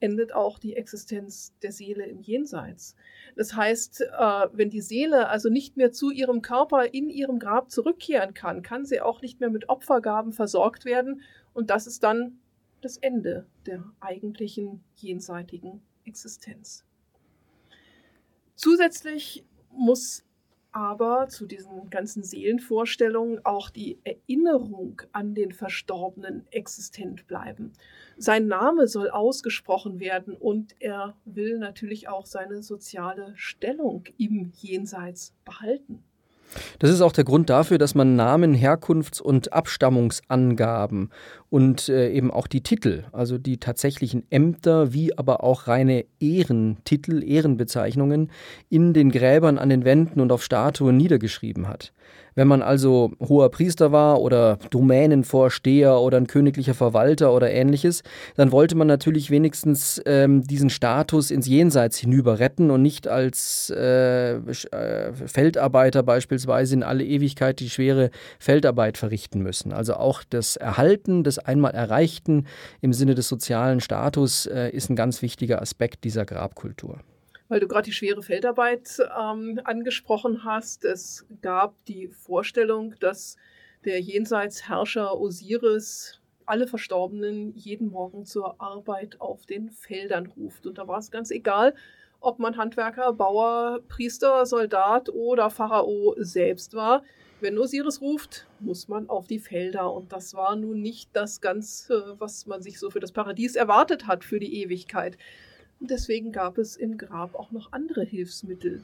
endet 0.00 0.34
auch 0.34 0.58
die 0.58 0.76
Existenz 0.76 1.54
der 1.62 1.72
Seele 1.72 2.04
im 2.04 2.20
Jenseits. 2.20 2.94
Das 3.36 3.54
heißt, 3.56 4.02
äh, 4.02 4.46
wenn 4.52 4.70
die 4.70 4.82
Seele 4.82 5.28
also 5.28 5.48
nicht 5.48 5.76
mehr 5.76 5.92
zu 5.92 6.10
ihrem 6.10 6.42
Körper 6.42 6.92
in 6.92 7.08
ihrem 7.08 7.38
Grab 7.38 7.70
zurückkehren 7.70 8.34
kann, 8.34 8.62
kann 8.62 8.84
sie 8.84 9.00
auch 9.00 9.22
nicht 9.22 9.40
mehr 9.40 9.50
mit 9.50 9.68
Opfergaben 9.68 10.32
versorgt 10.32 10.84
werden 10.84 11.22
und 11.54 11.70
das 11.70 11.86
ist 11.86 12.02
dann 12.02 12.38
das 12.82 12.98
Ende 12.98 13.46
der 13.66 13.82
eigentlichen 14.00 14.84
jenseitigen 14.96 15.80
Existenz. 16.04 16.84
Zusätzlich 18.56 19.44
muss 19.70 20.23
aber 20.74 21.28
zu 21.28 21.46
diesen 21.46 21.88
ganzen 21.88 22.24
Seelenvorstellungen 22.24 23.46
auch 23.46 23.70
die 23.70 24.00
Erinnerung 24.02 25.00
an 25.12 25.32
den 25.32 25.52
Verstorbenen 25.52 26.48
existent 26.50 27.28
bleiben. 27.28 27.72
Sein 28.18 28.48
Name 28.48 28.88
soll 28.88 29.08
ausgesprochen 29.08 30.00
werden 30.00 30.34
und 30.34 30.74
er 30.80 31.14
will 31.24 31.58
natürlich 31.58 32.08
auch 32.08 32.26
seine 32.26 32.60
soziale 32.64 33.32
Stellung 33.36 34.04
im 34.18 34.50
Jenseits 34.56 35.32
behalten. 35.44 36.02
Das 36.78 36.90
ist 36.90 37.00
auch 37.00 37.12
der 37.12 37.24
Grund 37.24 37.50
dafür, 37.50 37.78
dass 37.78 37.94
man 37.94 38.16
Namen, 38.16 38.54
Herkunfts- 38.54 39.22
und 39.22 39.52
Abstammungsangaben 39.52 41.10
und 41.54 41.88
äh, 41.88 42.10
eben 42.10 42.32
auch 42.32 42.48
die 42.48 42.62
Titel, 42.64 43.04
also 43.12 43.38
die 43.38 43.58
tatsächlichen 43.58 44.24
Ämter, 44.28 44.92
wie 44.92 45.16
aber 45.16 45.44
auch 45.44 45.68
reine 45.68 46.04
Ehrentitel, 46.18 47.22
Ehrenbezeichnungen 47.22 48.32
in 48.70 48.92
den 48.92 49.12
Gräbern 49.12 49.58
an 49.58 49.68
den 49.68 49.84
Wänden 49.84 50.20
und 50.20 50.32
auf 50.32 50.42
Statuen 50.42 50.96
niedergeschrieben 50.96 51.68
hat. 51.68 51.92
Wenn 52.34 52.48
man 52.48 52.62
also 52.62 53.12
hoher 53.20 53.50
Priester 53.50 53.92
war 53.92 54.20
oder 54.20 54.58
Domänenvorsteher 54.70 56.00
oder 56.00 56.16
ein 56.16 56.26
königlicher 56.26 56.74
Verwalter 56.74 57.32
oder 57.32 57.50
ähnliches, 57.50 58.02
dann 58.34 58.50
wollte 58.50 58.74
man 58.74 58.88
natürlich 58.88 59.30
wenigstens 59.30 60.02
ähm, 60.04 60.42
diesen 60.42 60.70
Status 60.70 61.30
ins 61.30 61.46
Jenseits 61.46 61.98
hinüber 61.98 62.40
retten 62.40 62.70
und 62.70 62.82
nicht 62.82 63.06
als 63.06 63.70
äh, 63.70 64.34
äh, 64.34 65.12
Feldarbeiter 65.26 66.02
beispielsweise 66.02 66.74
in 66.74 66.82
alle 66.82 67.04
Ewigkeit 67.04 67.60
die 67.60 67.70
schwere 67.70 68.10
Feldarbeit 68.40 68.98
verrichten 68.98 69.40
müssen. 69.40 69.72
Also 69.72 69.94
auch 69.94 70.22
das 70.28 70.56
Erhalten 70.56 71.22
des 71.22 71.38
einmal 71.44 71.72
Erreichten 71.72 72.46
im 72.80 72.92
Sinne 72.92 73.14
des 73.14 73.28
sozialen 73.28 73.80
Status 73.80 74.46
äh, 74.46 74.70
ist 74.70 74.90
ein 74.90 74.96
ganz 74.96 75.22
wichtiger 75.22 75.62
Aspekt 75.62 76.04
dieser 76.04 76.24
Grabkultur. 76.24 77.00
weil 77.48 77.60
du 77.60 77.68
gerade 77.68 77.84
die 77.84 77.92
schwere 77.92 78.22
Feldarbeit 78.22 78.98
ähm, 79.20 79.60
angesprochen 79.64 80.44
hast. 80.44 80.84
Es 80.84 81.26
gab 81.42 81.74
die 81.86 82.08
Vorstellung, 82.08 82.94
dass 83.00 83.36
der 83.84 84.00
Jenseitsherrscher 84.00 85.18
Osiris 85.20 86.20
alle 86.46 86.66
Verstorbenen 86.66 87.54
jeden 87.54 87.90
Morgen 87.90 88.24
zur 88.24 88.60
Arbeit 88.60 89.20
auf 89.20 89.46
den 89.46 89.70
Feldern 89.70 90.26
ruft. 90.26 90.66
Und 90.66 90.78
da 90.78 90.88
war 90.88 90.98
es 90.98 91.10
ganz 91.10 91.30
egal, 91.30 91.74
ob 92.20 92.38
man 92.38 92.56
Handwerker, 92.56 93.12
Bauer, 93.12 93.80
Priester, 93.88 94.46
Soldat 94.46 95.08
oder 95.10 95.50
Pharao 95.50 96.14
selbst 96.18 96.74
war. 96.74 97.02
Wenn 97.44 97.58
Osiris 97.58 98.00
ruft, 98.00 98.46
muss 98.58 98.88
man 98.88 99.10
auf 99.10 99.26
die 99.26 99.38
Felder. 99.38 99.92
Und 99.92 100.14
das 100.14 100.32
war 100.32 100.56
nun 100.56 100.80
nicht 100.80 101.10
das 101.12 101.42
Ganze, 101.42 102.16
was 102.18 102.46
man 102.46 102.62
sich 102.62 102.78
so 102.78 102.88
für 102.88 103.00
das 103.00 103.12
Paradies 103.12 103.54
erwartet 103.54 104.06
hat, 104.06 104.24
für 104.24 104.40
die 104.40 104.62
Ewigkeit. 104.62 105.18
Und 105.78 105.90
deswegen 105.90 106.32
gab 106.32 106.56
es 106.56 106.74
im 106.74 106.96
Grab 106.96 107.34
auch 107.34 107.50
noch 107.50 107.70
andere 107.72 108.02
Hilfsmittel. 108.02 108.80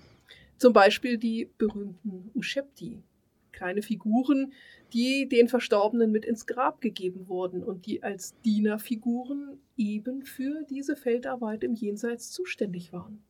Zum 0.58 0.74
Beispiel 0.74 1.16
die 1.16 1.48
berühmten 1.56 2.30
Ushepti. 2.34 3.02
Kleine 3.50 3.80
Figuren, 3.80 4.52
die 4.92 5.26
den 5.26 5.48
Verstorbenen 5.48 6.12
mit 6.12 6.26
ins 6.26 6.46
Grab 6.46 6.82
gegeben 6.82 7.28
wurden 7.28 7.64
und 7.64 7.86
die 7.86 8.02
als 8.02 8.38
Dienerfiguren 8.42 9.58
eben 9.78 10.22
für 10.22 10.66
diese 10.68 10.96
Feldarbeit 10.96 11.64
im 11.64 11.72
Jenseits 11.72 12.30
zuständig 12.30 12.92
waren. 12.92 13.22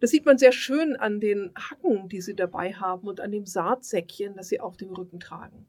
Das 0.00 0.10
sieht 0.10 0.24
man 0.24 0.38
sehr 0.38 0.52
schön 0.52 0.96
an 0.96 1.20
den 1.20 1.50
Hacken, 1.54 2.08
die 2.08 2.22
sie 2.22 2.34
dabei 2.34 2.72
haben 2.72 3.06
und 3.06 3.20
an 3.20 3.30
dem 3.30 3.44
Saatsäckchen, 3.44 4.34
das 4.34 4.48
sie 4.48 4.60
auf 4.60 4.78
dem 4.78 4.90
Rücken 4.90 5.20
tragen. 5.20 5.66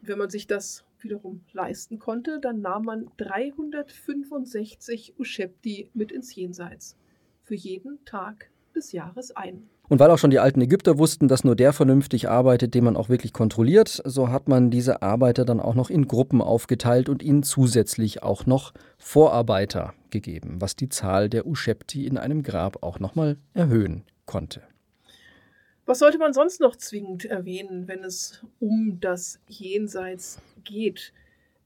Und 0.00 0.08
wenn 0.08 0.18
man 0.18 0.28
sich 0.28 0.46
das 0.46 0.84
wiederum 1.00 1.40
leisten 1.52 1.98
konnte, 1.98 2.40
dann 2.40 2.60
nahm 2.60 2.84
man 2.84 3.10
365 3.16 5.18
Ushepti 5.18 5.90
mit 5.94 6.12
ins 6.12 6.34
Jenseits. 6.34 6.96
Für 7.42 7.54
jeden 7.54 8.04
Tag 8.04 8.50
des 8.74 8.92
Jahres 8.92 9.34
ein. 9.34 9.68
Und 9.88 10.00
weil 10.00 10.10
auch 10.10 10.18
schon 10.18 10.30
die 10.30 10.38
alten 10.38 10.62
Ägypter 10.62 10.98
wussten, 10.98 11.28
dass 11.28 11.44
nur 11.44 11.56
der 11.56 11.74
vernünftig 11.74 12.28
arbeitet, 12.28 12.74
den 12.74 12.84
man 12.84 12.96
auch 12.96 13.10
wirklich 13.10 13.34
kontrolliert, 13.34 14.00
so 14.04 14.30
hat 14.30 14.48
man 14.48 14.70
diese 14.70 15.02
Arbeiter 15.02 15.44
dann 15.44 15.60
auch 15.60 15.74
noch 15.74 15.90
in 15.90 16.08
Gruppen 16.08 16.40
aufgeteilt 16.40 17.10
und 17.10 17.22
ihnen 17.22 17.42
zusätzlich 17.42 18.22
auch 18.22 18.46
noch 18.46 18.72
Vorarbeiter 18.96 19.92
gegeben, 20.10 20.56
was 20.60 20.74
die 20.74 20.88
Zahl 20.88 21.28
der 21.28 21.46
Ushepti 21.46 22.06
in 22.06 22.16
einem 22.16 22.42
Grab 22.42 22.82
auch 22.82 22.98
nochmal 22.98 23.36
erhöhen 23.52 24.04
konnte. 24.24 24.62
Was 25.86 25.98
sollte 25.98 26.16
man 26.16 26.32
sonst 26.32 26.60
noch 26.60 26.76
zwingend 26.76 27.26
erwähnen, 27.26 27.86
wenn 27.86 28.04
es 28.04 28.42
um 28.58 28.98
das 29.00 29.38
Jenseits 29.48 30.40
geht? 30.64 31.12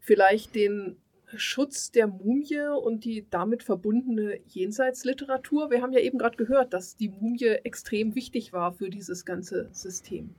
Vielleicht 0.00 0.56
den 0.56 0.96
Schutz 1.36 1.90
der 1.90 2.06
Mumie 2.06 2.58
und 2.82 3.04
die 3.04 3.26
damit 3.30 3.62
verbundene 3.62 4.40
Jenseitsliteratur. 4.46 5.70
Wir 5.70 5.82
haben 5.82 5.92
ja 5.92 6.00
eben 6.00 6.18
gerade 6.18 6.36
gehört, 6.36 6.72
dass 6.72 6.96
die 6.96 7.08
Mumie 7.08 7.58
extrem 7.64 8.14
wichtig 8.14 8.52
war 8.52 8.72
für 8.72 8.90
dieses 8.90 9.24
ganze 9.24 9.68
System. 9.72 10.34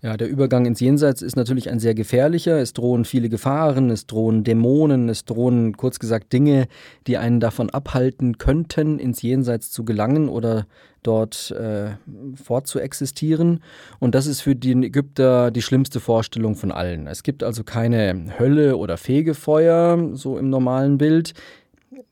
Ja, 0.00 0.16
der 0.16 0.28
Übergang 0.28 0.64
ins 0.66 0.80
Jenseits 0.80 1.22
ist 1.22 1.36
natürlich 1.36 1.70
ein 1.70 1.80
sehr 1.80 1.94
gefährlicher. 1.94 2.58
Es 2.58 2.72
drohen 2.72 3.04
viele 3.04 3.28
Gefahren, 3.28 3.90
es 3.90 4.06
drohen 4.06 4.44
Dämonen, 4.44 5.08
es 5.08 5.24
drohen 5.24 5.76
kurz 5.76 5.98
gesagt 5.98 6.32
Dinge, 6.32 6.68
die 7.06 7.18
einen 7.18 7.40
davon 7.40 7.70
abhalten 7.70 8.38
könnten, 8.38 8.98
ins 8.98 9.22
Jenseits 9.22 9.70
zu 9.70 9.84
gelangen 9.84 10.28
oder 10.28 10.66
dort 11.02 11.50
äh, 11.52 11.90
fortzuexistieren. 12.34 13.60
Und 13.98 14.14
das 14.14 14.26
ist 14.26 14.40
für 14.40 14.54
den 14.54 14.82
Ägypter 14.82 15.50
die 15.50 15.62
schlimmste 15.62 16.00
Vorstellung 16.00 16.54
von 16.54 16.70
allen. 16.70 17.06
Es 17.06 17.22
gibt 17.22 17.42
also 17.42 17.64
keine 17.64 18.38
Hölle 18.38 18.76
oder 18.76 18.96
Fegefeuer, 18.96 20.10
so 20.14 20.38
im 20.38 20.50
normalen 20.50 20.98
Bild. 20.98 21.34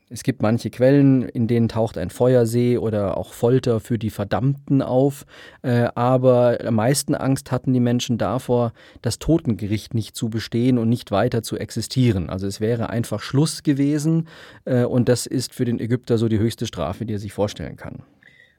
Es 0.08 0.22
gibt 0.22 0.40
manche 0.40 0.70
Quellen, 0.70 1.28
in 1.28 1.48
denen 1.48 1.68
taucht 1.68 1.98
ein 1.98 2.10
Feuersee 2.10 2.78
oder 2.78 3.16
auch 3.16 3.32
Folter 3.32 3.80
für 3.80 3.98
die 3.98 4.10
Verdammten 4.10 4.80
auf. 4.80 5.26
Äh, 5.62 5.88
aber 5.96 6.58
am 6.64 6.76
meisten 6.76 7.16
Angst 7.16 7.50
hatten 7.50 7.72
die 7.72 7.80
Menschen 7.80 8.16
davor, 8.16 8.72
das 9.02 9.18
Totengericht 9.18 9.94
nicht 9.94 10.14
zu 10.14 10.30
bestehen 10.30 10.78
und 10.78 10.88
nicht 10.88 11.10
weiter 11.10 11.42
zu 11.42 11.56
existieren. 11.56 12.30
Also 12.30 12.46
es 12.46 12.60
wäre 12.60 12.88
einfach 12.88 13.20
Schluss 13.20 13.64
gewesen. 13.64 14.28
Äh, 14.64 14.84
und 14.84 15.08
das 15.08 15.26
ist 15.26 15.52
für 15.52 15.64
den 15.64 15.80
Ägypter 15.80 16.18
so 16.18 16.28
die 16.28 16.38
höchste 16.38 16.66
Strafe, 16.66 17.04
die 17.04 17.14
er 17.14 17.18
sich 17.18 17.32
vorstellen 17.32 17.76
kann. 17.76 18.04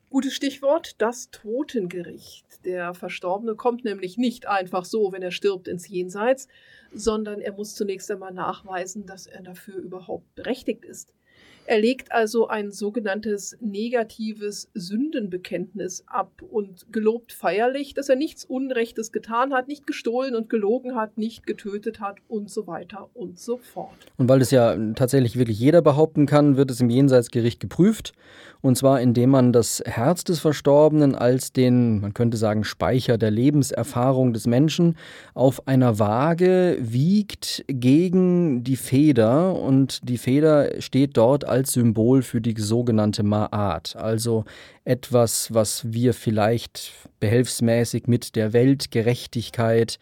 Gutes 0.09 0.33
Stichwort, 0.33 0.95
das 0.97 1.31
Totengericht. 1.31 2.45
Der 2.65 2.93
Verstorbene 2.93 3.55
kommt 3.55 3.85
nämlich 3.85 4.17
nicht 4.17 4.47
einfach 4.49 4.83
so, 4.83 5.13
wenn 5.13 5.21
er 5.21 5.31
stirbt, 5.31 5.69
ins 5.69 5.87
Jenseits, 5.87 6.49
sondern 6.93 7.39
er 7.39 7.53
muss 7.53 7.73
zunächst 7.73 8.11
einmal 8.11 8.33
nachweisen, 8.33 9.05
dass 9.05 9.27
er 9.27 9.43
dafür 9.43 9.75
überhaupt 9.75 10.35
berechtigt 10.35 10.83
ist. 10.83 11.13
Er 11.69 11.81
legt 11.81 12.13
also 12.13 12.47
ein 12.47 12.71
sogenanntes 12.71 13.57
negatives 13.59 14.69
Sündenbekenntnis 14.73 16.05
ab 16.07 16.41
und 16.49 16.85
gelobt 16.93 17.33
feierlich, 17.33 17.93
dass 17.93 18.07
er 18.07 18.15
nichts 18.15 18.45
Unrechtes 18.45 19.11
getan 19.11 19.53
hat, 19.53 19.67
nicht 19.67 19.85
gestohlen 19.85 20.33
und 20.33 20.49
gelogen 20.49 20.95
hat, 20.95 21.17
nicht 21.17 21.45
getötet 21.45 21.99
hat 21.99 22.19
und 22.29 22.49
so 22.49 22.67
weiter 22.67 23.09
und 23.13 23.37
so 23.37 23.57
fort. 23.57 23.97
Und 24.15 24.29
weil 24.29 24.39
es 24.39 24.51
ja 24.51 24.77
tatsächlich 24.95 25.37
wirklich 25.37 25.59
jeder 25.59 25.81
behaupten 25.81 26.25
kann, 26.25 26.55
wird 26.55 26.71
es 26.71 26.79
im 26.79 26.89
Jenseitsgericht 26.89 27.59
geprüft. 27.59 28.13
Und 28.61 28.77
zwar 28.77 29.01
indem 29.01 29.29
man 29.29 29.53
das 29.53 29.83
Herz 29.85 30.23
des 30.23 30.39
Verstorbenen 30.39 31.15
als 31.15 31.51
den, 31.51 31.99
man 32.01 32.13
könnte 32.13 32.37
sagen, 32.37 32.63
Speicher 32.63 33.17
der 33.17 33.29
Lebenserfahrung 33.29 34.33
des 34.33 34.47
Menschen 34.47 34.97
auf 35.33 35.67
einer 35.67 35.99
Waage 35.99 36.77
wiegt 36.79 37.63
gegen 37.67 38.63
die 38.63 38.75
Feder. 38.75 39.53
Und 39.53 40.07
die 40.09 40.17
Feder 40.17 40.81
steht 40.81 41.17
dort 41.17 41.45
als 41.45 41.56
als 41.57 41.73
Symbol 41.73 42.21
für 42.21 42.39
die 42.39 42.53
sogenannte 42.55 43.23
Ma'at, 43.23 43.97
also 43.97 44.45
etwas, 44.85 45.51
was 45.51 45.91
wir 45.91 46.13
vielleicht 46.13 46.91
behelfsmäßig 47.19 48.05
mit 48.05 48.35
der 48.35 48.53
Weltgerechtigkeit 48.53 49.97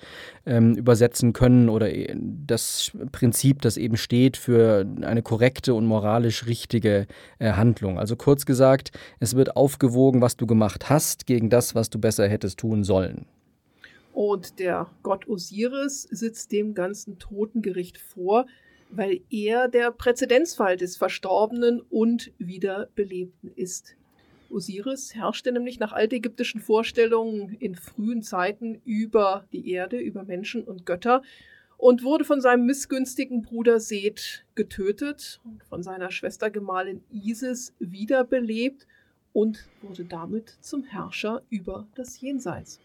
ähm, 0.46 0.76
übersetzen 0.76 1.32
können 1.32 1.70
oder 1.70 1.94
äh, 1.94 2.14
das 2.46 2.92
Prinzip, 3.14 3.62
das 3.62 3.78
eben 3.78 3.96
steht 3.96 4.36
für 4.36 4.86
eine 5.02 5.22
korrekte 5.22 5.74
und 5.74 5.86
moralisch 5.86 6.46
richtige 6.46 7.08
äh, 7.40 7.54
Handlung. 7.54 7.98
Also 8.00 8.18
kurz 8.18 8.46
gesagt, 8.46 8.92
es 9.22 9.36
wird 9.38 9.56
aufgewogen, 9.56 10.22
was 10.22 10.36
du 10.36 10.46
gemacht 10.46 10.90
hast, 10.90 11.26
gegen 11.26 11.50
das, 11.50 11.74
was 11.74 11.90
du 11.90 12.00
besser 12.00 12.28
hättest 12.28 12.60
tun 12.60 12.84
sollen. 12.84 13.28
Und 14.12 14.60
der 14.60 14.88
Gott 15.04 15.28
Osiris 15.28 16.04
sitzt 16.04 16.52
dem 16.52 16.74
ganzen 16.74 17.18
Totengericht 17.18 17.98
vor, 17.98 18.46
weil 18.96 19.22
er 19.30 19.68
der 19.68 19.92
Präzedenzfall 19.92 20.78
des 20.78 20.98
Verstorbenen 20.98 21.82
und 21.82 22.32
Wiederbelebten 22.38 23.52
ist. 23.56 23.96
Osiris 24.50 25.16
herrschte 25.16 25.52
nämlich 25.52 25.80
nach 25.80 25.92
altägyptischen 25.92 26.62
Vorstellungen 26.62 27.56
in 27.60 27.76
frühen 27.76 28.22
Zeiten 28.22 28.82
über 28.86 29.46
die 29.52 29.72
Erde, 29.72 29.98
über 29.98 30.24
Menschen 30.24 30.64
und 30.64 30.86
Götter 30.86 31.22
und 31.78 32.04
wurde 32.04 32.24
von 32.24 32.42
seinem 32.42 32.66
missgünstigen 32.66 33.42
Bruder 33.42 33.80
Seth 33.80 34.46
getötet 34.56 35.42
und 35.44 35.64
von 35.64 35.84
seiner 35.84 36.12
Schwester 36.12 36.50
Gemahlin 36.50 37.04
Isis 37.12 37.74
wiederbelebt 37.80 38.88
und 39.34 39.68
wurde 39.82 40.06
damit 40.06 40.58
zum 40.62 40.84
Herrscher 40.84 41.42
über 41.50 41.88
das 41.96 42.22
Jenseits. 42.22 42.80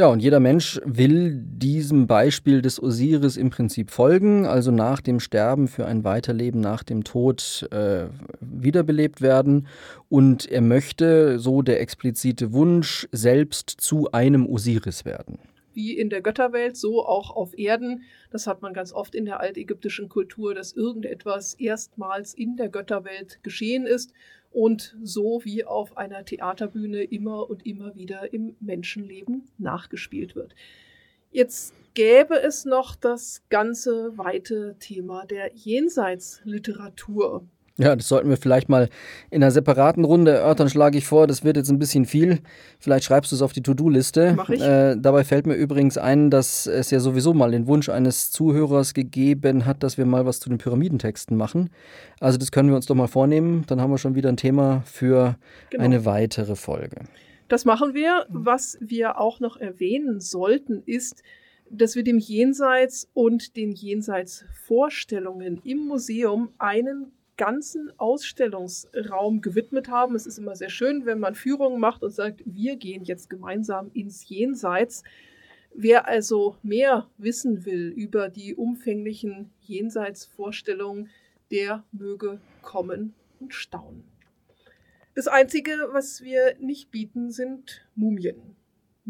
Ja, 0.00 0.06
und 0.06 0.20
jeder 0.20 0.40
Mensch 0.40 0.80
will 0.86 1.34
diesem 1.34 2.06
Beispiel 2.06 2.62
des 2.62 2.82
Osiris 2.82 3.36
im 3.36 3.50
Prinzip 3.50 3.90
folgen, 3.90 4.46
also 4.46 4.70
nach 4.70 5.02
dem 5.02 5.20
Sterben 5.20 5.68
für 5.68 5.84
ein 5.84 6.04
Weiterleben 6.04 6.58
nach 6.58 6.82
dem 6.82 7.04
Tod 7.04 7.68
äh, 7.70 8.06
wiederbelebt 8.40 9.20
werden. 9.20 9.68
Und 10.08 10.50
er 10.50 10.62
möchte, 10.62 11.38
so 11.38 11.60
der 11.60 11.82
explizite 11.82 12.54
Wunsch, 12.54 13.08
selbst 13.12 13.68
zu 13.68 14.10
einem 14.12 14.46
Osiris 14.46 15.04
werden 15.04 15.38
wie 15.72 15.96
in 15.96 16.10
der 16.10 16.20
Götterwelt, 16.20 16.76
so 16.76 17.06
auch 17.06 17.30
auf 17.30 17.56
Erden. 17.56 18.02
Das 18.30 18.48
hat 18.48 18.60
man 18.60 18.74
ganz 18.74 18.92
oft 18.92 19.14
in 19.14 19.24
der 19.24 19.38
altägyptischen 19.38 20.08
Kultur, 20.08 20.52
dass 20.52 20.72
irgendetwas 20.72 21.54
erstmals 21.54 22.34
in 22.34 22.56
der 22.56 22.68
Götterwelt 22.68 23.38
geschehen 23.44 23.86
ist 23.86 24.12
und 24.50 24.96
so 25.02 25.40
wie 25.44 25.64
auf 25.64 25.96
einer 25.96 26.24
Theaterbühne 26.24 27.02
immer 27.04 27.48
und 27.48 27.64
immer 27.66 27.94
wieder 27.94 28.32
im 28.32 28.56
Menschenleben 28.60 29.48
nachgespielt 29.58 30.34
wird. 30.34 30.54
Jetzt 31.30 31.74
gäbe 31.94 32.40
es 32.40 32.64
noch 32.64 32.96
das 32.96 33.42
ganze 33.48 34.16
weite 34.18 34.76
Thema 34.80 35.26
der 35.26 35.54
Jenseitsliteratur. 35.54 37.44
Ja, 37.80 37.96
das 37.96 38.08
sollten 38.08 38.28
wir 38.28 38.36
vielleicht 38.36 38.68
mal 38.68 38.88
in 39.30 39.42
einer 39.42 39.50
separaten 39.50 40.04
Runde 40.04 40.32
erörtern, 40.32 40.68
schlage 40.68 40.98
ich 40.98 41.06
vor. 41.06 41.26
Das 41.26 41.44
wird 41.44 41.56
jetzt 41.56 41.70
ein 41.70 41.78
bisschen 41.78 42.04
viel. 42.04 42.40
Vielleicht 42.78 43.04
schreibst 43.04 43.32
du 43.32 43.36
es 43.36 43.42
auf 43.42 43.52
die 43.52 43.62
To-Do-Liste. 43.62 44.34
Mach 44.36 44.50
ich. 44.50 44.60
Äh, 44.60 44.96
dabei 44.98 45.24
fällt 45.24 45.46
mir 45.46 45.54
übrigens 45.54 45.96
ein, 45.96 46.30
dass 46.30 46.66
es 46.66 46.90
ja 46.90 47.00
sowieso 47.00 47.32
mal 47.32 47.50
den 47.52 47.66
Wunsch 47.66 47.88
eines 47.88 48.30
Zuhörers 48.30 48.92
gegeben 48.92 49.64
hat, 49.64 49.82
dass 49.82 49.96
wir 49.96 50.04
mal 50.04 50.26
was 50.26 50.40
zu 50.40 50.50
den 50.50 50.58
Pyramidentexten 50.58 51.36
machen. 51.36 51.70
Also 52.20 52.36
das 52.36 52.52
können 52.52 52.68
wir 52.68 52.76
uns 52.76 52.86
doch 52.86 52.94
mal 52.94 53.08
vornehmen. 53.08 53.64
Dann 53.66 53.80
haben 53.80 53.90
wir 53.90 53.98
schon 53.98 54.14
wieder 54.14 54.28
ein 54.28 54.36
Thema 54.36 54.82
für 54.84 55.36
genau. 55.70 55.84
eine 55.84 56.04
weitere 56.04 56.56
Folge. 56.56 57.04
Das 57.48 57.64
machen 57.64 57.94
wir. 57.94 58.26
Was 58.28 58.76
wir 58.80 59.18
auch 59.18 59.40
noch 59.40 59.56
erwähnen 59.56 60.20
sollten, 60.20 60.82
ist, 60.84 61.22
dass 61.70 61.96
wir 61.96 62.04
dem 62.04 62.18
Jenseits 62.18 63.08
und 63.14 63.56
den 63.56 63.72
Jenseitsvorstellungen 63.72 65.60
im 65.64 65.78
Museum 65.86 66.50
einen 66.58 67.12
ganzen 67.40 67.90
Ausstellungsraum 67.96 69.40
gewidmet 69.40 69.88
haben. 69.88 70.14
Es 70.14 70.26
ist 70.26 70.36
immer 70.36 70.54
sehr 70.56 70.68
schön, 70.68 71.06
wenn 71.06 71.18
man 71.18 71.34
Führungen 71.34 71.80
macht 71.80 72.02
und 72.02 72.10
sagt, 72.10 72.42
wir 72.44 72.76
gehen 72.76 73.02
jetzt 73.02 73.30
gemeinsam 73.30 73.90
ins 73.94 74.28
Jenseits. 74.28 75.04
Wer 75.72 76.06
also 76.06 76.56
mehr 76.62 77.08
wissen 77.16 77.64
will 77.64 77.94
über 77.96 78.28
die 78.28 78.54
umfänglichen 78.54 79.50
Jenseitsvorstellungen, 79.62 81.08
der 81.50 81.82
möge 81.92 82.42
kommen 82.60 83.14
und 83.40 83.54
staunen. 83.54 84.04
Das 85.14 85.26
Einzige, 85.26 85.88
was 85.92 86.20
wir 86.20 86.56
nicht 86.60 86.90
bieten, 86.90 87.30
sind 87.30 87.86
Mumien. 87.94 88.54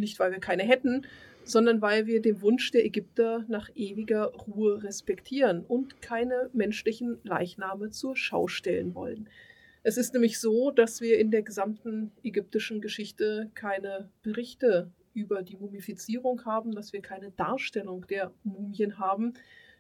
Nicht, 0.01 0.19
weil 0.19 0.33
wir 0.33 0.41
keine 0.41 0.63
hätten, 0.63 1.07
sondern 1.45 1.83
weil 1.83 2.07
wir 2.07 2.23
den 2.23 2.41
Wunsch 2.41 2.71
der 2.71 2.85
Ägypter 2.85 3.45
nach 3.49 3.69
ewiger 3.75 4.33
Ruhe 4.33 4.83
respektieren 4.83 5.65
und 5.67 6.01
keine 6.01 6.49
menschlichen 6.53 7.19
Leichname 7.23 7.91
zur 7.91 8.17
Schau 8.17 8.49
stellen 8.49 8.95
wollen. 8.95 9.29
Es 9.83 9.97
ist 9.97 10.15
nämlich 10.15 10.41
so, 10.41 10.71
dass 10.71 11.01
wir 11.01 11.19
in 11.19 11.31
der 11.31 11.43
gesamten 11.43 12.13
ägyptischen 12.23 12.81
Geschichte 12.81 13.51
keine 13.55 14.11
Berichte 14.23 14.91
über 15.13 15.43
die 15.43 15.57
Mumifizierung 15.57 16.45
haben, 16.45 16.73
dass 16.73 16.93
wir 16.93 17.03
keine 17.03 17.31
Darstellung 17.33 18.07
der 18.07 18.33
Mumien 18.43 18.99
haben. 18.99 19.35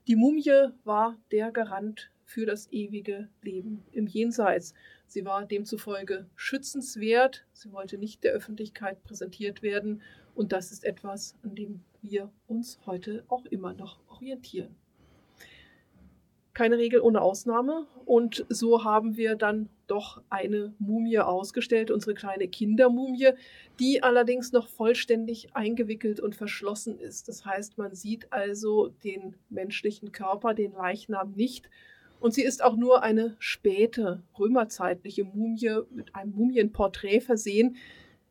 Die 0.07 0.17
Mumie 0.17 0.71
war 0.85 1.19
der 1.33 1.51
Garant 1.51 2.11
für 2.25 2.47
das 2.47 2.71
ewige 2.73 3.29
Leben 3.43 3.85
im 3.93 4.07
Jenseits. 4.07 4.75
Sie 5.11 5.25
war 5.25 5.45
demzufolge 5.45 6.31
schützenswert, 6.37 7.45
sie 7.53 7.73
wollte 7.73 7.99
nicht 7.99 8.23
der 8.23 8.33
Öffentlichkeit 8.33 9.03
präsentiert 9.03 9.61
werden 9.61 10.03
und 10.37 10.53
das 10.53 10.71
ist 10.71 10.85
etwas, 10.85 11.35
an 11.43 11.57
dem 11.57 11.81
wir 12.01 12.31
uns 12.47 12.79
heute 12.87 13.25
auch 13.27 13.45
immer 13.47 13.75
noch 13.75 13.99
orientieren 14.09 14.77
keine 16.61 16.77
Regel 16.77 17.01
ohne 17.01 17.23
Ausnahme. 17.23 17.87
Und 18.05 18.45
so 18.51 18.85
haben 18.85 19.17
wir 19.17 19.35
dann 19.35 19.71
doch 19.87 20.23
eine 20.29 20.75
Mumie 20.79 21.19
ausgestellt, 21.19 21.91
unsere 21.91 22.13
kleine 22.13 22.49
Kindermumie, 22.49 23.31
die 23.79 24.03
allerdings 24.03 24.53
noch 24.53 24.69
vollständig 24.69 25.57
eingewickelt 25.57 26.21
und 26.21 26.35
verschlossen 26.35 26.99
ist. 26.99 27.29
Das 27.29 27.47
heißt, 27.47 27.79
man 27.79 27.95
sieht 27.95 28.31
also 28.31 28.89
den 29.05 29.37
menschlichen 29.49 30.13
Körper, 30.13 30.53
den 30.53 30.73
Leichnam 30.73 31.33
nicht. 31.33 31.71
Und 32.21 32.35
sie 32.35 32.43
ist 32.43 32.63
auch 32.63 32.77
nur 32.77 33.03
eine 33.03 33.35
späte 33.39 34.23
römerzeitliche 34.39 35.25
Mumie 35.25 35.81
mit 35.91 36.15
einem 36.15 36.33
Mumienporträt 36.33 37.21
versehen. 37.21 37.77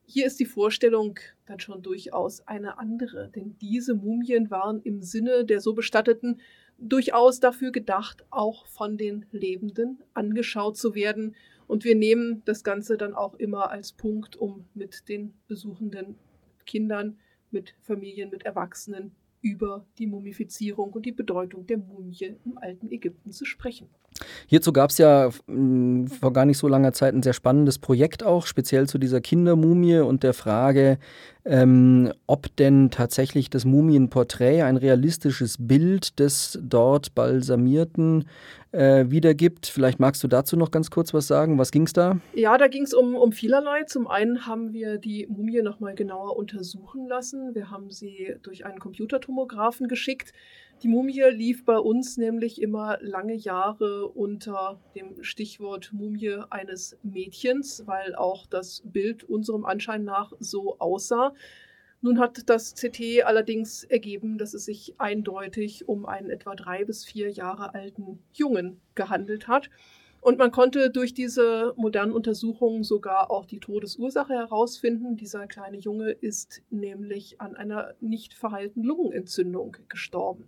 Hier 0.05 0.27
ist 0.27 0.39
die 0.39 0.45
Vorstellung 0.45 1.19
dann 1.47 1.59
schon 1.59 1.81
durchaus 1.81 2.47
eine 2.47 2.77
andere, 2.77 3.29
denn 3.29 3.57
diese 3.59 3.95
Mumien 3.95 4.51
waren 4.51 4.81
im 4.83 5.01
Sinne 5.01 5.43
der 5.43 5.59
so 5.59 5.73
Bestatteten 5.73 6.39
durchaus 6.77 7.39
dafür 7.39 7.71
gedacht, 7.71 8.23
auch 8.29 8.67
von 8.67 8.97
den 8.97 9.25
Lebenden 9.31 10.01
angeschaut 10.13 10.77
zu 10.77 10.95
werden. 10.95 11.35
Und 11.67 11.83
wir 11.83 11.95
nehmen 11.95 12.43
das 12.45 12.63
Ganze 12.63 12.95
dann 12.97 13.13
auch 13.13 13.35
immer 13.35 13.69
als 13.71 13.91
Punkt, 13.91 14.35
um 14.35 14.65
mit 14.73 15.09
den 15.09 15.33
besuchenden 15.47 16.15
Kindern, 16.65 17.17
mit 17.51 17.73
Familien, 17.81 18.29
mit 18.29 18.45
Erwachsenen 18.45 19.15
über 19.41 19.85
die 19.97 20.07
Mumifizierung 20.07 20.91
und 20.91 21.05
die 21.05 21.11
Bedeutung 21.11 21.65
der 21.65 21.77
Mumie 21.77 22.35
im 22.45 22.57
alten 22.57 22.91
Ägypten 22.91 23.31
zu 23.31 23.45
sprechen. 23.45 23.89
Hierzu 24.47 24.73
gab 24.73 24.89
es 24.89 24.97
ja 24.97 25.29
mh, 25.47 26.09
vor 26.19 26.33
gar 26.33 26.45
nicht 26.45 26.57
so 26.57 26.67
langer 26.67 26.93
Zeit 26.93 27.13
ein 27.13 27.23
sehr 27.23 27.33
spannendes 27.33 27.79
Projekt 27.79 28.23
auch, 28.23 28.45
speziell 28.45 28.87
zu 28.87 28.97
dieser 28.97 29.21
Kindermumie 29.21 29.99
und 29.99 30.23
der 30.23 30.33
Frage, 30.33 30.97
ähm, 31.45 32.11
ob 32.27 32.55
denn 32.57 32.91
tatsächlich 32.91 33.49
das 33.49 33.65
Mumienporträt 33.65 34.63
ein 34.63 34.77
realistisches 34.77 35.57
Bild 35.59 36.19
des 36.19 36.59
dort 36.61 37.15
Balsamierten 37.15 38.25
äh, 38.71 39.05
wiedergibt. 39.09 39.65
Vielleicht 39.65 39.99
magst 39.99 40.23
du 40.23 40.27
dazu 40.27 40.55
noch 40.57 40.69
ganz 40.69 40.91
kurz 40.91 41.13
was 41.13 41.27
sagen. 41.27 41.57
Was 41.57 41.71
ging 41.71 41.83
es 41.83 41.93
da? 41.93 42.17
Ja, 42.33 42.57
da 42.57 42.67
ging 42.67 42.83
es 42.83 42.93
um, 42.93 43.15
um 43.15 43.31
vielerlei. 43.31 43.83
Zum 43.83 44.07
einen 44.07 44.45
haben 44.45 44.73
wir 44.73 44.97
die 44.97 45.27
Mumie 45.27 45.61
nochmal 45.61 45.95
genauer 45.95 46.37
untersuchen 46.37 47.07
lassen. 47.07 47.55
Wir 47.55 47.71
haben 47.71 47.89
sie 47.89 48.35
durch 48.43 48.65
einen 48.65 48.79
Computertomographen 48.79 49.87
geschickt. 49.87 50.33
Die 50.81 50.87
Mumie 50.87 51.23
lief 51.31 51.65
bei 51.65 51.77
uns 51.77 52.15
nämlich 52.15 52.61
immer 52.61 52.99
lange 53.01 53.33
Jahre 53.33 54.07
unter 54.07 54.79
dem 54.95 55.21
Stichwort 55.25 55.91
Mumie 55.91 56.37
eines 56.49 56.97
Mädchens, 57.03 57.83
weil 57.85 58.15
auch 58.15 58.47
das 58.47 58.81
Bild 58.85 59.25
unserem 59.25 59.65
Anschein 59.65 60.05
nach 60.05 60.31
so 60.39 60.79
aussah. 60.79 61.33
Nun 61.99 62.17
hat 62.17 62.49
das 62.49 62.75
CT 62.75 63.25
allerdings 63.25 63.83
ergeben, 63.83 64.37
dass 64.37 64.53
es 64.53 64.63
sich 64.63 64.95
eindeutig 64.99 65.89
um 65.89 66.05
einen 66.05 66.29
etwa 66.29 66.55
drei 66.55 66.85
bis 66.85 67.03
vier 67.03 67.29
Jahre 67.29 67.73
alten 67.73 68.19
Jungen 68.31 68.79
gehandelt 68.95 69.49
hat. 69.49 69.69
Und 70.21 70.37
man 70.37 70.51
konnte 70.51 70.91
durch 70.91 71.13
diese 71.13 71.73
modernen 71.75 72.13
Untersuchungen 72.13 72.85
sogar 72.85 73.31
auch 73.31 73.45
die 73.45 73.59
Todesursache 73.59 74.33
herausfinden. 74.33 75.17
Dieser 75.17 75.45
kleine 75.45 75.77
Junge 75.77 76.11
ist 76.11 76.61
nämlich 76.69 77.41
an 77.41 77.57
einer 77.57 77.95
nicht 77.99 78.33
verheilten 78.33 78.83
Lungenentzündung 78.83 79.75
gestorben. 79.89 80.47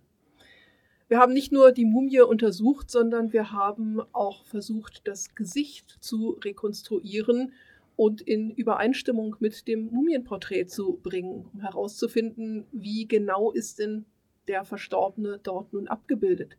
Wir 1.12 1.18
haben 1.18 1.34
nicht 1.34 1.52
nur 1.52 1.72
die 1.72 1.84
Mumie 1.84 2.22
untersucht, 2.22 2.90
sondern 2.90 3.34
wir 3.34 3.52
haben 3.52 4.00
auch 4.12 4.46
versucht, 4.46 5.06
das 5.06 5.34
Gesicht 5.34 5.98
zu 6.00 6.38
rekonstruieren 6.42 7.52
und 7.96 8.22
in 8.22 8.50
Übereinstimmung 8.50 9.36
mit 9.38 9.68
dem 9.68 9.90
Mumienporträt 9.90 10.68
zu 10.68 10.98
bringen, 11.02 11.50
um 11.52 11.60
herauszufinden, 11.60 12.66
wie 12.72 13.06
genau 13.06 13.52
ist 13.52 13.78
denn 13.78 14.06
der 14.48 14.64
Verstorbene 14.64 15.38
dort 15.42 15.74
nun 15.74 15.86
abgebildet. 15.86 16.56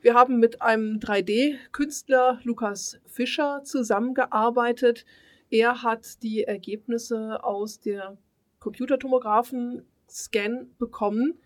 Wir 0.00 0.14
haben 0.14 0.40
mit 0.40 0.60
einem 0.60 0.98
3D-Künstler 0.98 2.40
Lukas 2.42 2.98
Fischer 3.06 3.62
zusammengearbeitet. 3.62 5.04
Er 5.50 5.84
hat 5.84 6.20
die 6.24 6.42
Ergebnisse 6.42 7.44
aus 7.44 7.78
der 7.78 8.18
Computertomographen-Scan 8.58 10.66
bekommen, 10.80 11.38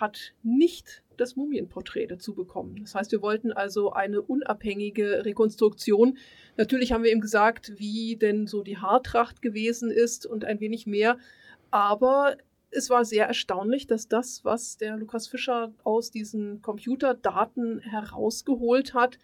hat 0.00 0.34
nicht 0.42 1.02
das 1.16 1.36
Mumienporträt 1.36 2.06
dazu 2.06 2.34
bekommen. 2.34 2.76
Das 2.80 2.94
heißt, 2.94 3.12
wir 3.12 3.22
wollten 3.22 3.52
also 3.52 3.92
eine 3.92 4.22
unabhängige 4.22 5.24
Rekonstruktion. 5.24 6.16
Natürlich 6.56 6.92
haben 6.92 7.04
wir 7.04 7.12
ihm 7.12 7.20
gesagt, 7.20 7.72
wie 7.76 8.16
denn 8.16 8.46
so 8.46 8.62
die 8.62 8.78
Haartracht 8.78 9.42
gewesen 9.42 9.90
ist 9.90 10.26
und 10.26 10.44
ein 10.44 10.60
wenig 10.60 10.86
mehr. 10.86 11.18
Aber 11.70 12.36
es 12.70 12.88
war 12.88 13.04
sehr 13.04 13.26
erstaunlich, 13.26 13.86
dass 13.86 14.08
das, 14.08 14.44
was 14.44 14.76
der 14.76 14.96
Lukas 14.96 15.28
Fischer 15.28 15.74
aus 15.84 16.10
diesen 16.10 16.62
Computerdaten 16.62 17.80
herausgeholt 17.80 18.94
hat, 18.94 19.18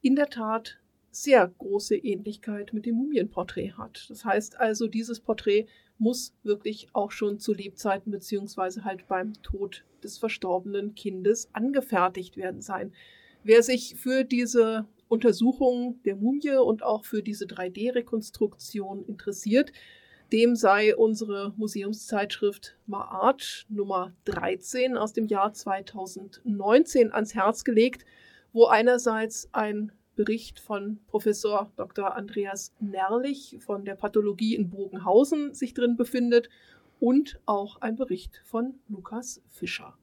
in 0.00 0.16
der 0.16 0.28
Tat 0.28 0.78
sehr 1.22 1.46
große 1.58 1.96
Ähnlichkeit 1.96 2.72
mit 2.72 2.86
dem 2.86 2.96
Mumienporträt 2.96 3.72
hat. 3.72 4.06
Das 4.08 4.24
heißt 4.24 4.58
also, 4.58 4.86
dieses 4.86 5.20
Porträt 5.20 5.66
muss 5.98 6.34
wirklich 6.42 6.88
auch 6.92 7.10
schon 7.10 7.38
zu 7.38 7.52
Lebzeiten 7.52 8.12
beziehungsweise 8.12 8.84
halt 8.84 9.08
beim 9.08 9.32
Tod 9.42 9.84
des 10.02 10.18
verstorbenen 10.18 10.94
Kindes 10.94 11.48
angefertigt 11.52 12.36
werden 12.36 12.62
sein. 12.62 12.92
Wer 13.42 13.62
sich 13.62 13.96
für 13.96 14.24
diese 14.24 14.86
Untersuchung 15.08 16.00
der 16.04 16.16
Mumie 16.16 16.56
und 16.56 16.82
auch 16.82 17.04
für 17.04 17.22
diese 17.22 17.46
3D-Rekonstruktion 17.46 19.04
interessiert, 19.06 19.72
dem 20.32 20.54
sei 20.54 20.94
unsere 20.94 21.54
Museumszeitschrift 21.56 22.76
Maart 22.86 23.66
Nummer 23.70 24.12
13 24.26 24.96
aus 24.96 25.14
dem 25.14 25.26
Jahr 25.26 25.54
2019 25.54 27.12
ans 27.12 27.34
Herz 27.34 27.64
gelegt, 27.64 28.04
wo 28.52 28.66
einerseits 28.66 29.48
ein 29.52 29.92
Bericht 30.18 30.58
von 30.58 30.98
Professor 31.06 31.70
Dr. 31.76 32.16
Andreas 32.16 32.74
Nerlich 32.80 33.58
von 33.60 33.84
der 33.84 33.94
Pathologie 33.94 34.56
in 34.56 34.68
Bogenhausen 34.68 35.54
sich 35.54 35.74
drin 35.74 35.96
befindet 35.96 36.48
und 36.98 37.38
auch 37.46 37.80
ein 37.82 37.94
Bericht 37.94 38.42
von 38.44 38.80
Lukas 38.88 39.40
Fischer. 39.46 39.96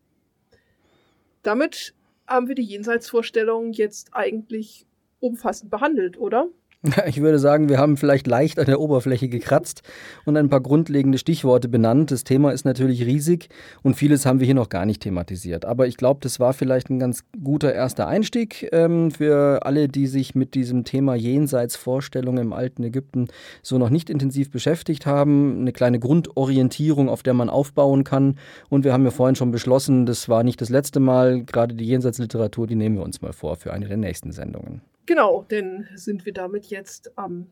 Damit 1.43 1.93
haben 2.25 2.47
wir 2.47 2.56
die 2.56 2.63
Jenseitsvorstellung 2.63 3.73
jetzt 3.73 4.13
eigentlich 4.13 4.88
umfassend 5.19 5.69
behandelt, 5.69 6.17
oder? 6.17 6.47
Ich 7.08 7.21
würde 7.21 7.39
sagen, 7.39 7.69
wir 7.69 7.78
haben 7.78 7.98
vielleicht 7.98 8.28
leicht 8.28 8.60
an 8.60 8.65
der 8.65 8.80
Oberfläche 8.80 9.28
gekratzt 9.28 9.82
und 10.26 10.38
ein 10.38 10.50
paar 10.50 10.62
grundlegende 10.62 11.17
Stichworte 11.17 11.67
benannt. 11.67 12.12
Das 12.12 12.24
Thema 12.24 12.52
ist 12.52 12.65
natürlich 12.65 13.06
riesig 13.06 13.50
und 13.84 13.95
vieles 13.95 14.26
haben 14.26 14.39
wir 14.39 14.45
hier 14.45 14.56
noch 14.56 14.69
gar 14.69 14.86
nicht 14.86 15.02
thematisiert. 15.02 15.65
Aber 15.65 15.88
ich 15.88 15.98
glaube, 15.98 16.19
das 16.21 16.39
war 16.39 16.54
vielleicht 16.54 16.89
ein 16.89 17.00
ganz 17.00 17.24
guter 17.43 17.74
erster 17.74 18.08
Einstieg 18.08 18.69
ähm, 18.71 19.12
für 19.12 19.65
alle, 19.65 19.88
die 19.88 20.08
sich 20.08 20.36
mit 20.36 20.56
diesem 20.56 20.84
Thema 20.84 21.15
Jenseitsvorstellungen 21.15 22.45
im 22.45 22.54
alten 22.54 22.84
Ägypten 22.84 23.28
so 23.62 23.78
noch 23.78 23.89
nicht 23.89 24.10
intensiv 24.10 24.52
beschäftigt 24.52 25.06
haben. 25.06 25.60
Eine 25.60 25.71
kleine 25.71 26.00
Grundorientierung, 26.00 27.10
auf 27.10 27.24
der 27.24 27.34
man 27.34 27.50
aufbauen 27.50 28.04
kann. 28.04 28.38
Und 28.69 28.84
wir 28.84 28.93
haben 28.93 29.06
ja 29.06 29.12
vorhin 29.12 29.36
schon 29.36 29.52
beschlossen, 29.52 30.06
das 30.06 30.30
war 30.30 30.43
nicht 30.43 30.62
das 30.62 30.69
letzte 30.69 31.00
Mal. 31.00 31.43
Gerade 31.43 31.76
die 31.76 31.86
Jenseitsliteratur, 31.86 32.67
die 32.67 32.76
nehmen 32.76 32.98
wir 32.98 33.04
uns 33.04 33.21
mal 33.21 33.34
vor 33.34 33.56
für 33.56 33.74
eine 33.74 33.88
der 33.88 33.98
nächsten 33.98 34.32
Sendungen. 34.32 34.82
Genau, 35.06 35.44
denn 35.44 35.88
sind 35.96 36.26
wir 36.26 36.34
damit 36.34 36.65
jetzt 36.68 37.18
am 37.18 37.48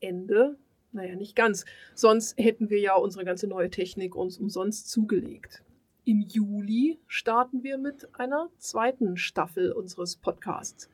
Ende? 0.00 0.58
Naja, 0.92 1.14
nicht 1.14 1.36
ganz. 1.36 1.64
Sonst 1.94 2.36
hätten 2.38 2.68
wir 2.70 2.80
ja 2.80 2.96
unsere 2.96 3.24
ganze 3.24 3.46
neue 3.46 3.70
Technik 3.70 4.16
uns 4.16 4.38
umsonst 4.38 4.90
zugelegt. 4.90 5.62
Im 6.04 6.20
Juli 6.20 6.98
starten 7.06 7.62
wir 7.62 7.78
mit 7.78 8.08
einer 8.18 8.48
zweiten 8.58 9.16
Staffel 9.16 9.72
unseres 9.72 10.16
Podcasts. 10.16 10.88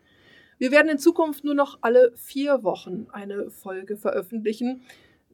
Wir 0.59 0.71
werden 0.71 0.89
in 0.89 0.99
Zukunft 0.99 1.45
nur 1.45 1.55
noch 1.55 1.79
alle 1.81 2.13
vier 2.17 2.63
Wochen 2.63 3.07
eine 3.13 3.51
Folge 3.51 3.97
veröffentlichen. 3.97 4.83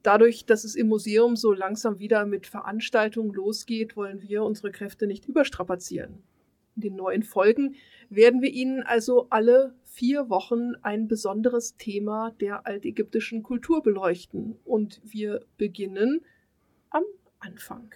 Dadurch, 0.02 0.46
dass 0.46 0.64
es 0.64 0.74
im 0.74 0.88
Museum 0.88 1.36
so 1.36 1.52
langsam 1.52 1.98
wieder 1.98 2.24
mit 2.24 2.46
Veranstaltungen 2.46 3.32
losgeht, 3.32 3.96
wollen 3.96 4.22
wir 4.22 4.42
unsere 4.44 4.70
Kräfte 4.70 5.06
nicht 5.06 5.26
überstrapazieren. 5.26 6.22
In 6.78 6.82
den 6.82 6.94
neuen 6.94 7.24
Folgen 7.24 7.74
werden 8.08 8.40
wir 8.40 8.50
Ihnen 8.50 8.84
also 8.84 9.26
alle 9.30 9.74
vier 9.82 10.30
Wochen 10.30 10.76
ein 10.82 11.08
besonderes 11.08 11.76
Thema 11.76 12.30
der 12.40 12.68
altägyptischen 12.68 13.42
Kultur 13.42 13.82
beleuchten. 13.82 14.54
Und 14.64 15.00
wir 15.02 15.44
beginnen 15.56 16.24
am 16.90 17.02
Anfang. 17.40 17.92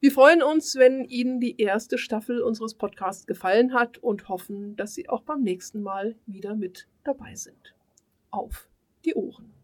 Wir 0.00 0.12
freuen 0.12 0.42
uns, 0.42 0.76
wenn 0.76 1.06
Ihnen 1.06 1.40
die 1.40 1.58
erste 1.58 1.96
Staffel 1.96 2.42
unseres 2.42 2.74
Podcasts 2.74 3.26
gefallen 3.26 3.72
hat 3.72 3.96
und 3.96 4.28
hoffen, 4.28 4.76
dass 4.76 4.92
Sie 4.92 5.08
auch 5.08 5.22
beim 5.22 5.40
nächsten 5.40 5.80
Mal 5.80 6.14
wieder 6.26 6.54
mit 6.54 6.86
dabei 7.04 7.34
sind. 7.34 7.74
Auf 8.30 8.68
die 9.06 9.14
Ohren! 9.14 9.54